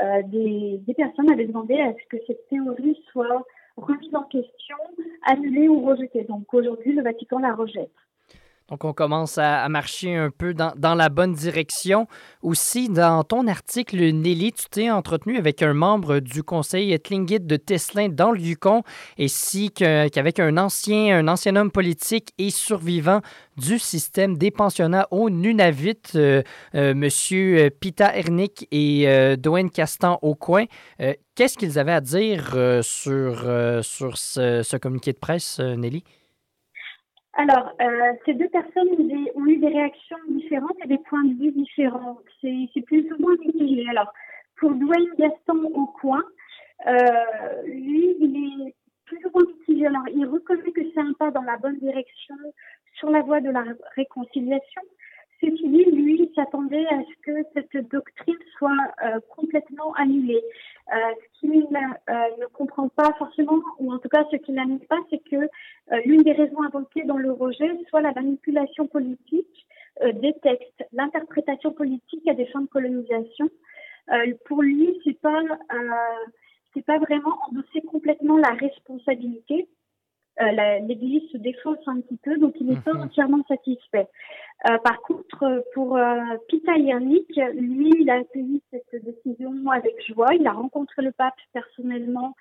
[0.03, 3.43] Euh, des, des, personnes avaient demandé à ce que cette théorie soit
[3.76, 4.76] remise en question,
[5.22, 6.24] annulée ou rejetée.
[6.24, 7.91] Donc aujourd'hui, le Vatican la rejette.
[8.70, 12.06] Donc, on commence à, marcher un peu dans, la bonne direction.
[12.42, 17.56] Aussi, dans ton article, Nelly, tu t'es entretenu avec un membre du conseil Tlingit de
[17.56, 18.82] Teslin dans le Yukon,
[19.18, 23.22] ainsi qu'avec un ancien, homme politique et survivant
[23.56, 26.42] du système des pensionnats au Nunavut, euh,
[26.74, 29.36] euh, Monsieur Pita Ernick et euh,
[29.72, 30.66] Castan au coin.
[31.34, 32.50] Qu'est-ce qu'ils avaient à dire
[32.82, 33.36] sur,
[33.82, 36.02] sur ce, communiqué de presse, Nelly?
[37.39, 38.89] Alors, euh, ces deux personnes
[39.36, 42.18] ont, eu des réactions différentes et des points de vue différents.
[42.41, 43.89] C'est plus ou moins mitigé.
[43.91, 44.12] Alors,
[44.57, 46.24] pour Dwayne Gaston au coin,
[46.89, 48.74] euh, lui, il est
[49.05, 49.86] plus ou moins mitigé.
[49.86, 52.34] Alors, il reconnaît que c'est un pas dans la bonne direction
[52.95, 53.62] sur la voie de la
[53.95, 54.82] réconciliation,
[55.41, 60.43] Dit, lui, s'attendait à ce que cette doctrine soit euh, complètement annulée.
[60.93, 60.97] Euh,
[61.34, 64.99] ce qu'il euh, ne comprend pas forcément, ou en tout cas ce qu'il n'aime pas,
[65.11, 69.66] c'est que euh, l'une des raisons invoquées dans le rejet soit la manipulation politique
[70.01, 73.51] des textes, l'interprétation politique à des fins de colonisation.
[74.45, 75.43] pour lui, c'est pas
[76.72, 79.68] c'est pas vraiment endosser complètement la responsabilité
[80.82, 83.03] l'église se défausse un petit peu, donc il n'est pas Mhm.
[83.03, 84.09] entièrement satisfait.
[84.68, 86.16] Euh, par contre, pour euh,
[86.49, 90.34] Pita Yannick, lui, il a accueilli cette décision avec joie.
[90.34, 92.34] Il a rencontré le pape personnellement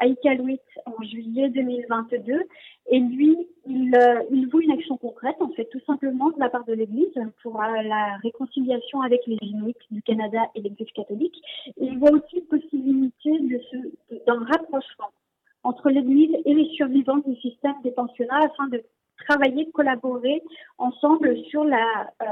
[0.00, 2.42] à Iqaluit en juillet 2022.
[2.90, 3.36] Et lui,
[3.66, 6.72] il, euh, il voit une action concrète, en fait, tout simplement de la part de
[6.72, 11.38] l'Église pour euh, la réconciliation avec les Inuits du Canada et l'Église catholique.
[11.78, 13.76] Et il voit aussi une possibilité de ce,
[14.14, 15.10] de- d'un rapprochement
[15.62, 18.82] entre l'Église et les survivants du système des pensionnats afin de
[19.28, 20.42] travailler, collaborer
[20.78, 22.26] ensemble sur la, euh,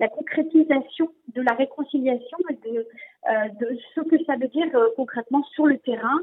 [0.00, 2.86] la concrétisation de la réconciliation et de,
[3.30, 6.18] euh, ce que ça veut dire euh, concrètement sur le terrain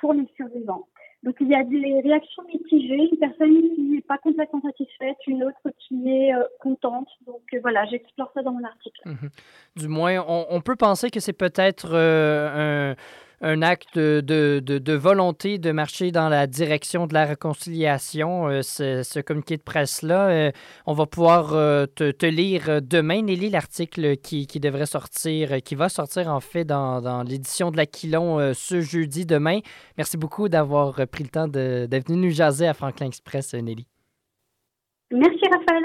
[0.00, 0.86] pour les survivants.
[1.24, 5.42] Donc il y a des réactions mitigées, une personne qui n'est pas complètement satisfaite, une
[5.42, 7.08] autre qui est contente.
[7.26, 9.00] Donc voilà, j'explore ça dans mon article.
[9.04, 9.30] Mhm.
[9.74, 12.94] Du moins, on, peut penser que c'est peut-être un,
[13.40, 19.20] un acte de, de- volonté de marcher dans la direction de la réconciliation, euh, ce,
[19.20, 20.28] communiqué de presse-là.
[20.28, 20.50] Euh,
[20.86, 25.74] on va pouvoir euh, te, te lire demain, Nelly, l'article qui, qui devrait sortir, qui
[25.74, 29.60] va sortir en fait dans, dans l'édition de l'Aquilon ce jeudi demain.
[29.96, 33.86] Merci beaucoup d'avoir pris le temps d'être venu nous jaser à Franklin Express, Nelly.
[35.10, 35.84] Merci Raphaël.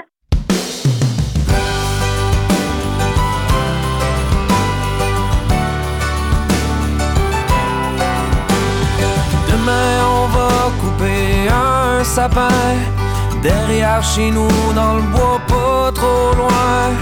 [13.42, 16.92] Derrière chez nous dans le bois pas trop loin.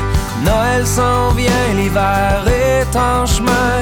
[0.45, 3.75] Noël s'en vient, l'hiver est en chemin.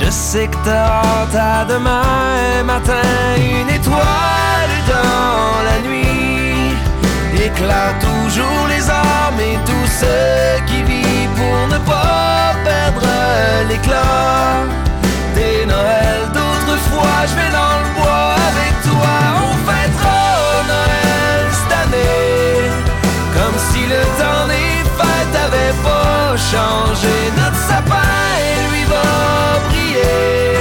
[0.00, 3.08] Je sais que t'as hâte à demain matin.
[3.36, 6.76] Une étoile dans la nuit
[7.34, 13.06] Éclaire toujours les âmes et tous ceux qui vivent Pour ne pas perdre
[13.68, 14.66] l'éclat
[15.34, 16.26] des Noëls.
[16.34, 19.14] D'autrefois, je vais dans le bois avec toi.
[19.46, 19.77] On fêtera
[23.88, 27.16] le temps des fêtes avait pas changé.
[27.36, 28.14] Notre sapin,
[28.70, 29.08] lui, va
[29.68, 30.58] briller,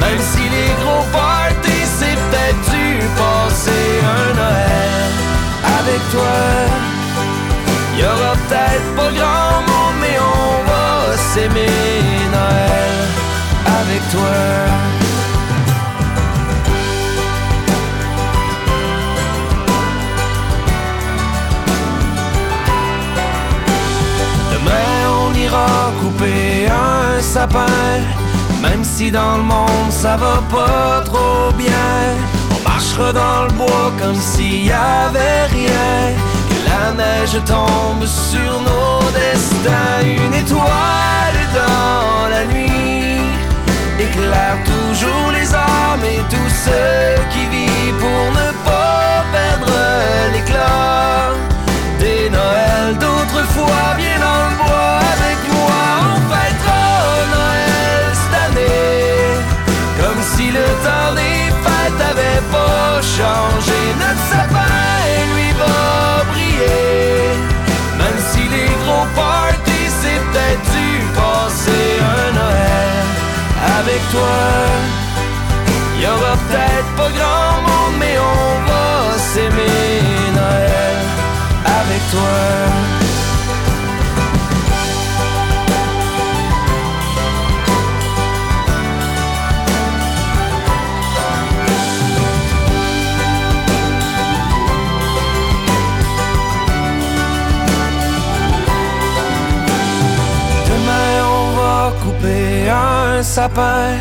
[0.00, 2.88] même si les gros parties, c'est peut-être dû
[3.22, 3.86] passer
[4.18, 5.12] un Noël
[5.78, 6.36] avec toi.
[7.98, 11.70] Y aura peut-être pas grand monde, mais on va s'aimer
[12.36, 12.96] Noël
[13.80, 15.01] avec toi.
[28.60, 32.16] Même si dans le monde ça va pas trop bien.
[32.50, 36.14] On marchera dans le bois comme s'il y avait rien.
[36.48, 40.02] Que la neige tombe sur nos destins.
[40.04, 43.02] Une étoile dans la nuit
[43.98, 49.72] éclaire toujours les âmes et tous ceux qui vivent pour ne pas perdre
[50.32, 51.32] l'éclat
[51.98, 53.96] des Noëls d'autrefois.
[53.98, 56.11] Viens dans le bois avec moi,
[60.36, 63.80] si le temps des fêtes avait pas changé.
[64.02, 64.74] Notre sapin,
[65.34, 67.36] lui, va briller,
[68.00, 73.04] même si les gros parties, c'est peut-être dû passer un Noël
[73.78, 74.38] avec toi.
[76.00, 80.02] Y aura peut-être pas grand monde, mais on va s'aimer
[80.40, 80.98] Noël
[81.80, 83.01] avec toi.
[103.32, 103.96] Sapin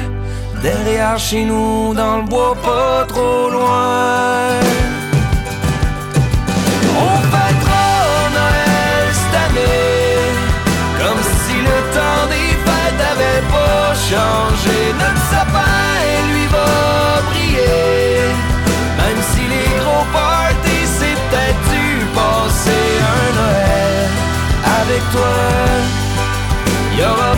[0.61, 4.59] derrière chez nous dans le bois pas trop loin.
[7.05, 7.87] On fêtera
[8.37, 10.35] Noël cette année
[10.99, 14.77] comme si le temps des fêtes avait pas changé.
[15.01, 15.79] Notre sapin
[16.31, 16.71] lui va
[17.29, 18.35] briller,
[18.99, 21.87] même si les gros parties c'est peut-être dû
[22.19, 24.09] passer un Noël
[24.81, 25.35] avec toi.
[26.97, 27.33] Y aura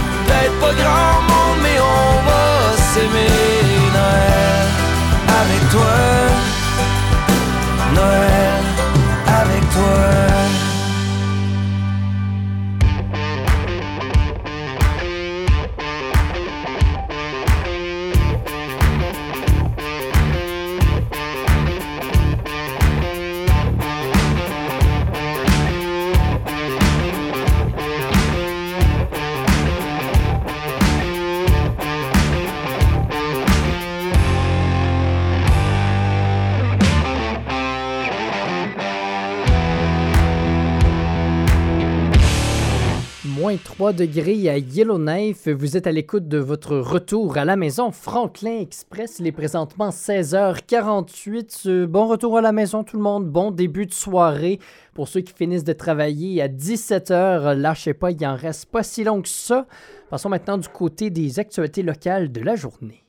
[0.59, 3.29] pas grand monde, mais on va s'aimer
[3.97, 4.67] Noël
[5.41, 5.95] avec toi.
[7.95, 8.63] Noël
[9.41, 10.42] avec toi.
[43.79, 45.47] 20.3 degrés à Yellowknife.
[45.47, 49.17] Vous êtes à l'écoute de votre retour à la maison Franklin Express.
[49.19, 51.85] Il est présentement 16h48.
[51.85, 53.27] Bon retour à la maison tout le monde.
[53.29, 54.59] Bon début de soirée.
[54.93, 59.03] Pour ceux qui finissent de travailler à 17h, lâchez pas, il en reste pas si
[59.03, 59.65] long que ça.
[60.09, 63.02] Passons maintenant du côté des actualités locales de la journée.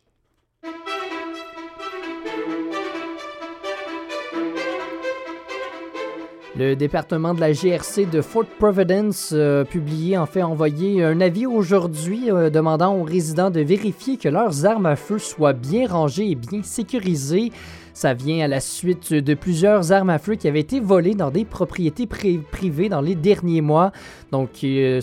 [6.57, 11.21] Le département de la GRC de Fort Providence a euh, publié, en fait, envoyé un
[11.21, 15.89] avis aujourd'hui euh, demandant aux résidents de vérifier que leurs armes à feu soient bien
[15.89, 17.51] rangées et bien sécurisées.
[17.95, 21.31] Ça vient à la suite de plusieurs armes à feu qui avaient été volées dans
[21.31, 23.93] des propriétés privées dans les derniers mois.
[24.33, 25.01] Donc, euh,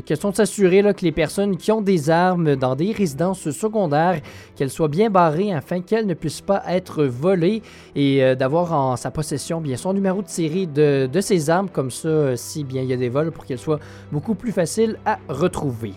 [0.00, 4.18] question de s'assurer que les personnes qui ont des armes dans des résidences secondaires,
[4.56, 7.60] qu'elles soient bien barrées afin qu'elles ne puissent pas être volées
[7.94, 11.68] et euh, d'avoir en sa possession bien son numéro de série de, de ces armes,
[11.68, 13.80] comme ça, euh, si bien il y a des vols, pour qu'elles soient
[14.10, 15.92] beaucoup plus faciles à retrouver.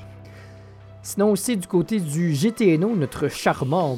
[1.08, 3.96] Sinon aussi du côté du GTNO, notre charmant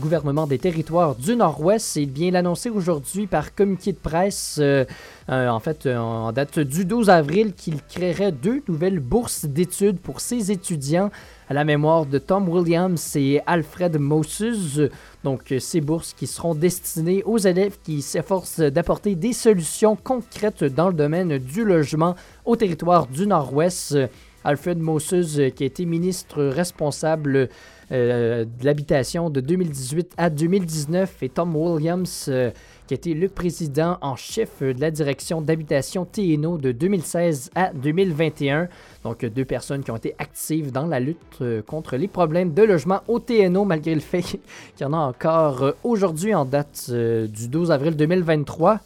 [0.00, 4.84] gouvernement des territoires du Nord-Ouest, c'est bien l'annoncer aujourd'hui par communiqué de presse, euh,
[5.28, 10.20] euh, en fait en date du 12 avril, qu'il créerait deux nouvelles bourses d'études pour
[10.20, 11.10] ses étudiants
[11.48, 14.88] à la mémoire de Tom Williams et Alfred Moses.
[15.24, 20.88] Donc ces bourses qui seront destinées aux élèves qui s'efforcent d'apporter des solutions concrètes dans
[20.88, 23.98] le domaine du logement au territoire du Nord-Ouest.
[24.46, 27.48] Alfred Moses, euh, qui a été ministre responsable
[27.90, 32.52] euh, de l'habitation de 2018 à 2019, et Tom Williams, euh,
[32.86, 37.72] qui a été le président en chef de la direction d'habitation TNO de 2016 à
[37.72, 38.68] 2021.
[39.02, 43.00] Donc, deux personnes qui ont été actives dans la lutte contre les problèmes de logement
[43.08, 44.40] au TNO, malgré le fait qu'il
[44.80, 48.80] y en a encore aujourd'hui en date du 12 avril 2023.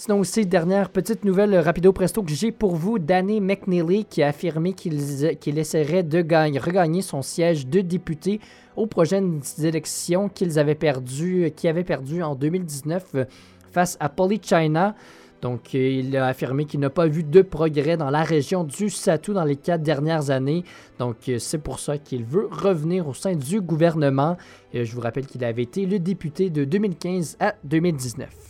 [0.00, 4.28] Sinon aussi, dernière petite nouvelle rapido presto que j'ai pour vous, Danny McNeely qui a
[4.28, 8.38] affirmé qu'il essaierait de gagner, regagner son siège de député
[8.76, 13.24] aux prochaines élections qu'ils avaient perdu, qui avait perdu en 2019 euh,
[13.72, 14.94] face à Polly China.
[15.42, 18.90] Donc, euh, il a affirmé qu'il n'a pas vu de progrès dans la région du
[18.90, 20.62] Satou dans les quatre dernières années.
[21.00, 24.36] Donc, euh, c'est pour ça qu'il veut revenir au sein du gouvernement.
[24.72, 28.47] Je vous rappelle qu'il avait été le député de 2015 à 2019.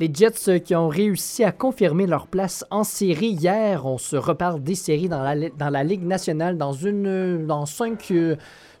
[0.00, 3.86] Les Jets euh, qui ont réussi à confirmer leur place en série hier.
[3.86, 8.12] On se reparle des séries dans la, dans la Ligue nationale dans une dans 5,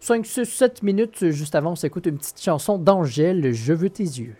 [0.00, 1.30] 5 7 minutes.
[1.30, 4.34] Juste avant, on s'écoute une petite chanson d'Angèle, Je veux tes yeux.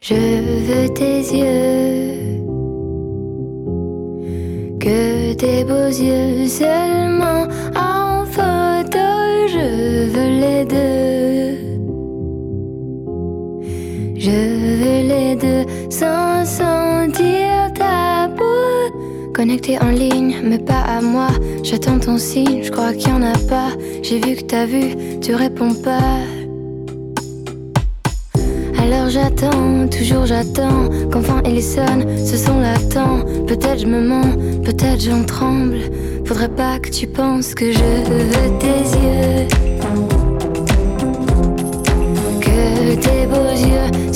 [0.00, 2.42] Je veux tes yeux
[4.80, 9.06] que tes beaux yeux seulement en photo,
[9.48, 11.72] je veux les deux.
[14.16, 19.32] Je veux les deux sans sentir ta peau.
[19.34, 21.28] Connecté en ligne, mais pas à moi.
[21.62, 23.70] J'attends ton signe, je crois qu'il y en a pas.
[24.02, 26.18] J'ai vu que t'as vu, tu réponds pas.
[28.92, 33.20] Alors j'attends, toujours j'attends qu'enfin il sonne, ce son l'attend.
[33.46, 35.78] Peut-être je me mens, peut-être j'en tremble.
[36.26, 39.48] Faudrait pas que tu penses que je veux tes yeux.
[42.40, 44.12] Que tes beaux yeux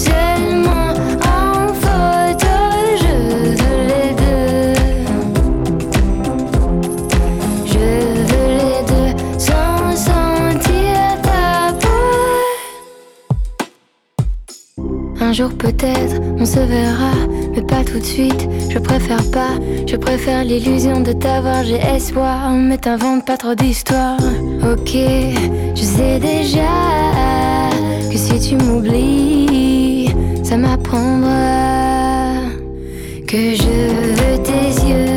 [15.26, 17.10] Un jour peut-être on se verra,
[17.52, 18.48] mais pas tout de suite.
[18.70, 21.64] Je préfère pas, je préfère l'illusion de t'avoir.
[21.64, 24.20] J'ai espoir, mais t'invente pas trop d'histoires.
[24.62, 24.96] Ok,
[25.74, 26.70] je sais déjà
[28.08, 30.14] que si tu m'oublies,
[30.44, 32.44] ça m'apprendra
[33.26, 33.74] que je
[34.18, 35.15] veux tes yeux.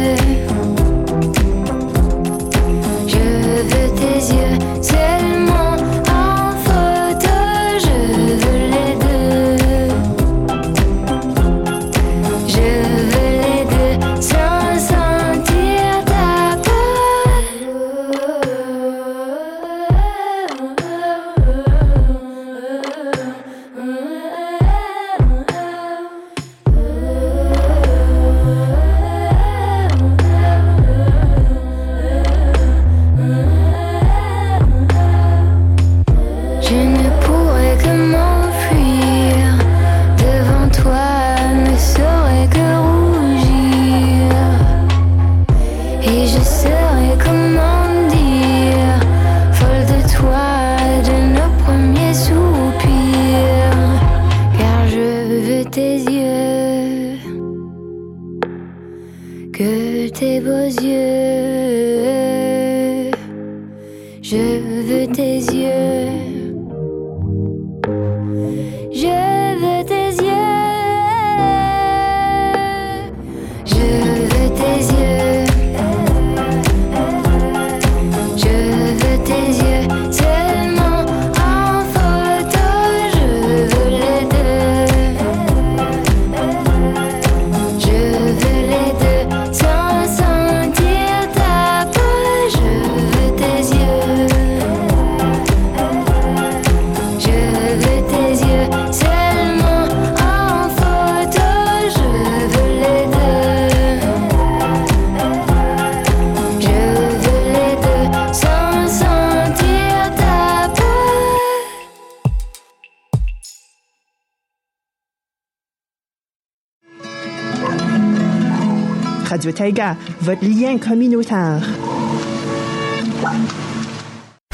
[120.21, 121.61] Votre lien communautaire.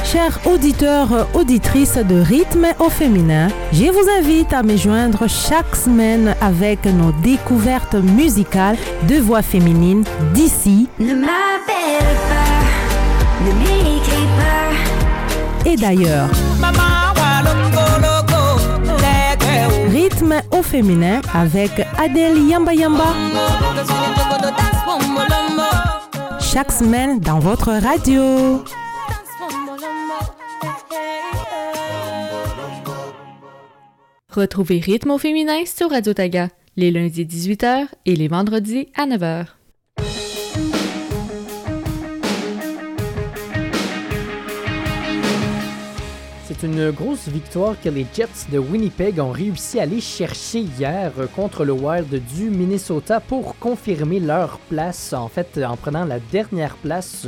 [0.03, 6.33] Chers auditeurs, auditrices de rythme au féminin, je vous invite à me joindre chaque semaine
[6.41, 8.77] avec nos découvertes musicales
[9.07, 10.03] de voix féminines
[10.33, 10.89] d'ici.
[10.99, 15.69] Ne m'appelle pas, ne m'écris pas.
[15.69, 16.29] Et d'ailleurs.
[19.95, 23.15] Rythme au féminin avec Adèle Yamba Yamba.
[26.41, 28.61] Chaque semaine dans votre radio.
[34.29, 39.54] Retrouvez Rythme au féminin sur Radio Taga, les lundis 18h et les vendredis à 9h.
[46.65, 51.63] Une grosse victoire que les Jets de Winnipeg ont réussi à aller chercher hier contre
[51.63, 57.27] le Wild du Minnesota pour confirmer leur place, en fait en prenant la dernière place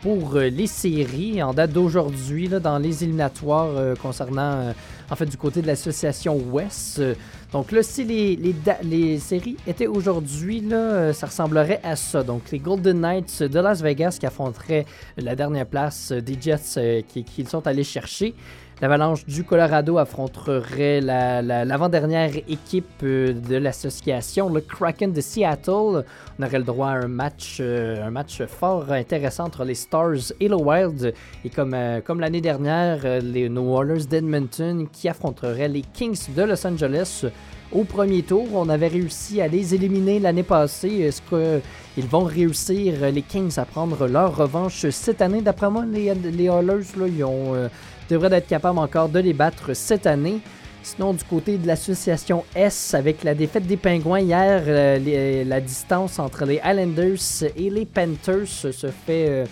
[0.00, 4.72] pour les séries en date d'aujourd'hui dans les éliminatoires euh, concernant euh,
[5.10, 7.02] en fait du côté de l'association West.
[7.52, 10.62] Donc là, si les, les, les séries étaient aujourd'hui,
[11.12, 12.22] ça ressemblerait à ça.
[12.22, 14.86] Donc les Golden Knights de Las Vegas qui affronteraient
[15.16, 18.34] la dernière place des Jets euh, qui, qui sont allés chercher.
[18.80, 26.04] L'Avalanche du Colorado affronterait l'avant-dernière équipe euh, de l'association, le Kraken de Seattle.
[26.38, 28.08] On aurait le droit à un match, euh,
[28.46, 31.12] fort intéressant entre les Stars et le Wild.
[31.44, 37.24] Et comme, euh, l'année dernière, les Orleans d'Edmonton qui affronteraient les Kings de Los Angeles
[37.72, 38.46] au premier tour.
[38.54, 41.00] On avait réussi à les éliminer l'année passée.
[41.00, 45.42] Est-ce qu'ils vont réussir, les Kings, à prendre leur revanche cette année?
[45.42, 47.68] D'après moi, les, les ils ont
[48.08, 50.40] devrait être capable encore de les battre cette année.
[50.82, 56.18] Sinon, du côté de l'association S, avec la défaite des Pingouins hier, euh, la distance
[56.18, 57.18] entre les Islanders
[57.56, 59.44] et les Panthers se fait euh,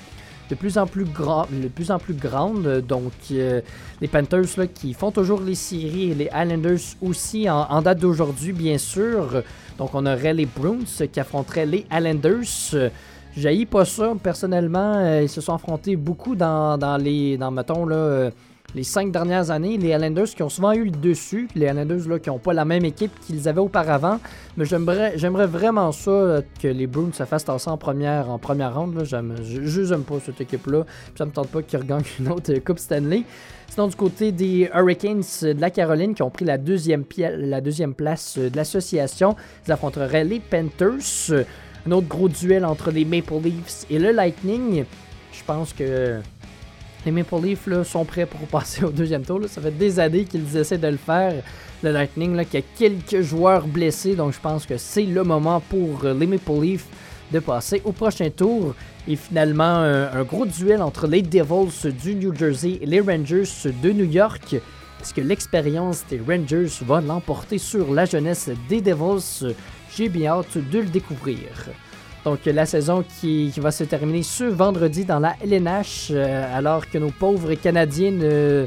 [0.49, 2.81] de plus en plus, grand, de plus, en plus grande.
[2.87, 3.61] Donc, euh,
[4.01, 8.79] les Panthers qui font toujours les séries et les Islanders aussi en, date d'aujourd'hui, bien
[8.79, 9.43] sûr.
[9.79, 12.91] Donc, on aurait les Bruins qui affronteraient les Islanders.
[13.37, 15.21] J'haïs pas ça, personnellement.
[15.21, 17.39] ils se sont affrontés beaucoup dans, dans les,
[18.83, 22.31] cinq dernières années, les Islanders qui ont souvent eu le dessus, les Islanders là, qui
[22.31, 24.21] n'ont pas la même équipe qu'ils avaient auparavant.
[24.57, 29.03] Mais j'aimerais, vraiment ça euh, que les Bruins se fassent en première, en première ronde.
[29.05, 30.87] J'aime, je n'aime pas cette équipe-là.
[31.15, 33.25] Ça me tente pas qu'ils regagnent une autre Coupe Stanley.
[33.69, 37.93] Sinon, du côté des Hurricanes de la Caroline qui ont pris la deuxième, la deuxième
[37.93, 41.45] place de l'association, ils affronteraient les Panthers.
[41.87, 44.85] Un autre gros duel entre les Maple Leafs et le Lightning.
[45.33, 46.21] Je pense que
[47.05, 49.41] les Maple Leafs là, sont prêts pour passer au deuxième tour.
[49.47, 51.43] Ça fait des années qu'ils essaient de le faire.
[51.83, 55.61] Le Lightning, là, qui a quelques joueurs blessés, donc je pense que c'est le moment
[55.61, 56.87] pour les Maple Leafs
[57.33, 58.75] de passer au prochain tour.
[59.07, 63.45] Et finalement, un, gros duel entre les Devils du New Jersey et les Rangers
[63.83, 64.55] de New York.
[64.55, 69.55] Est-ce que l'expérience des Rangers va l'emporter sur la jeunesse des Devils?
[69.97, 71.71] J'ai bien hâte de le découvrir.
[72.25, 76.99] Donc la saison qui, va se terminer ce vendredi dans la LNH, euh, alors que
[76.99, 78.67] nos pauvres Canadiens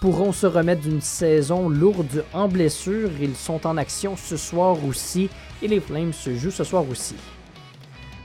[0.00, 3.10] pourront se remettre d'une saison lourde en blessure.
[3.20, 5.28] Ils sont en action ce soir aussi
[5.62, 7.16] et les Flames se jouent ce soir aussi.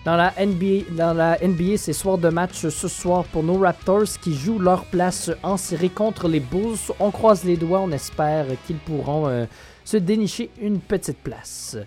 [0.06, 4.60] Dans la NBA, NBA c'est soir de match ce soir pour nos Raptors qui jouent
[4.60, 6.78] leur place en série contre les Bulls.
[7.00, 9.46] On croise les doigts, on espère qu'ils pourront euh,
[9.86, 11.78] se dénicher une petite place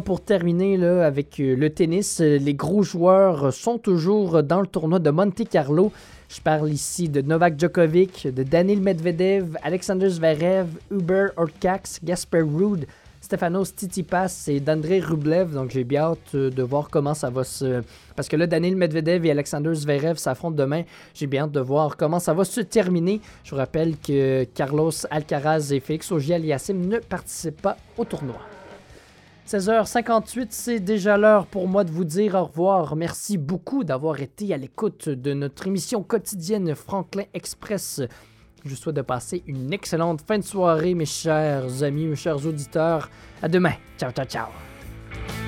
[0.00, 4.66] pour terminer là, avec euh, le tennis, euh, les gros joueurs sont toujours dans le
[4.66, 5.92] tournoi de Monte Carlo.
[6.28, 12.86] Je parle ici de Novak Djokovic, de Daniil Medvedev, Alexander Zverev, Uber Orkax, Gasper Ruud,
[13.20, 15.52] Stefanos Tsitsipas et d'André Rublev.
[15.52, 17.82] Donc j'ai bien hâte euh, de voir comment ça va se...
[18.16, 20.84] Parce que là, Daniel Medvedev et Alexander Zverev s'affrontent demain.
[21.12, 23.20] J'ai bien hâte de voir comment ça va se terminer.
[23.44, 28.38] Je vous rappelle que Carlos Alcaraz et Félix Auger-Aliassime ne participent pas au tournoi.
[29.52, 32.96] 16h58, c'est déjà l'heure pour moi de vous dire au revoir.
[32.96, 38.00] Merci beaucoup d'avoir été à l'écoute de notre émission quotidienne Franklin Express.
[38.64, 42.46] Je vous souhaite de passer une excellente fin de soirée, mes chers amis, mes chers
[42.46, 43.10] auditeurs.
[43.42, 43.74] À demain.
[43.98, 45.41] Ciao, ciao, ciao.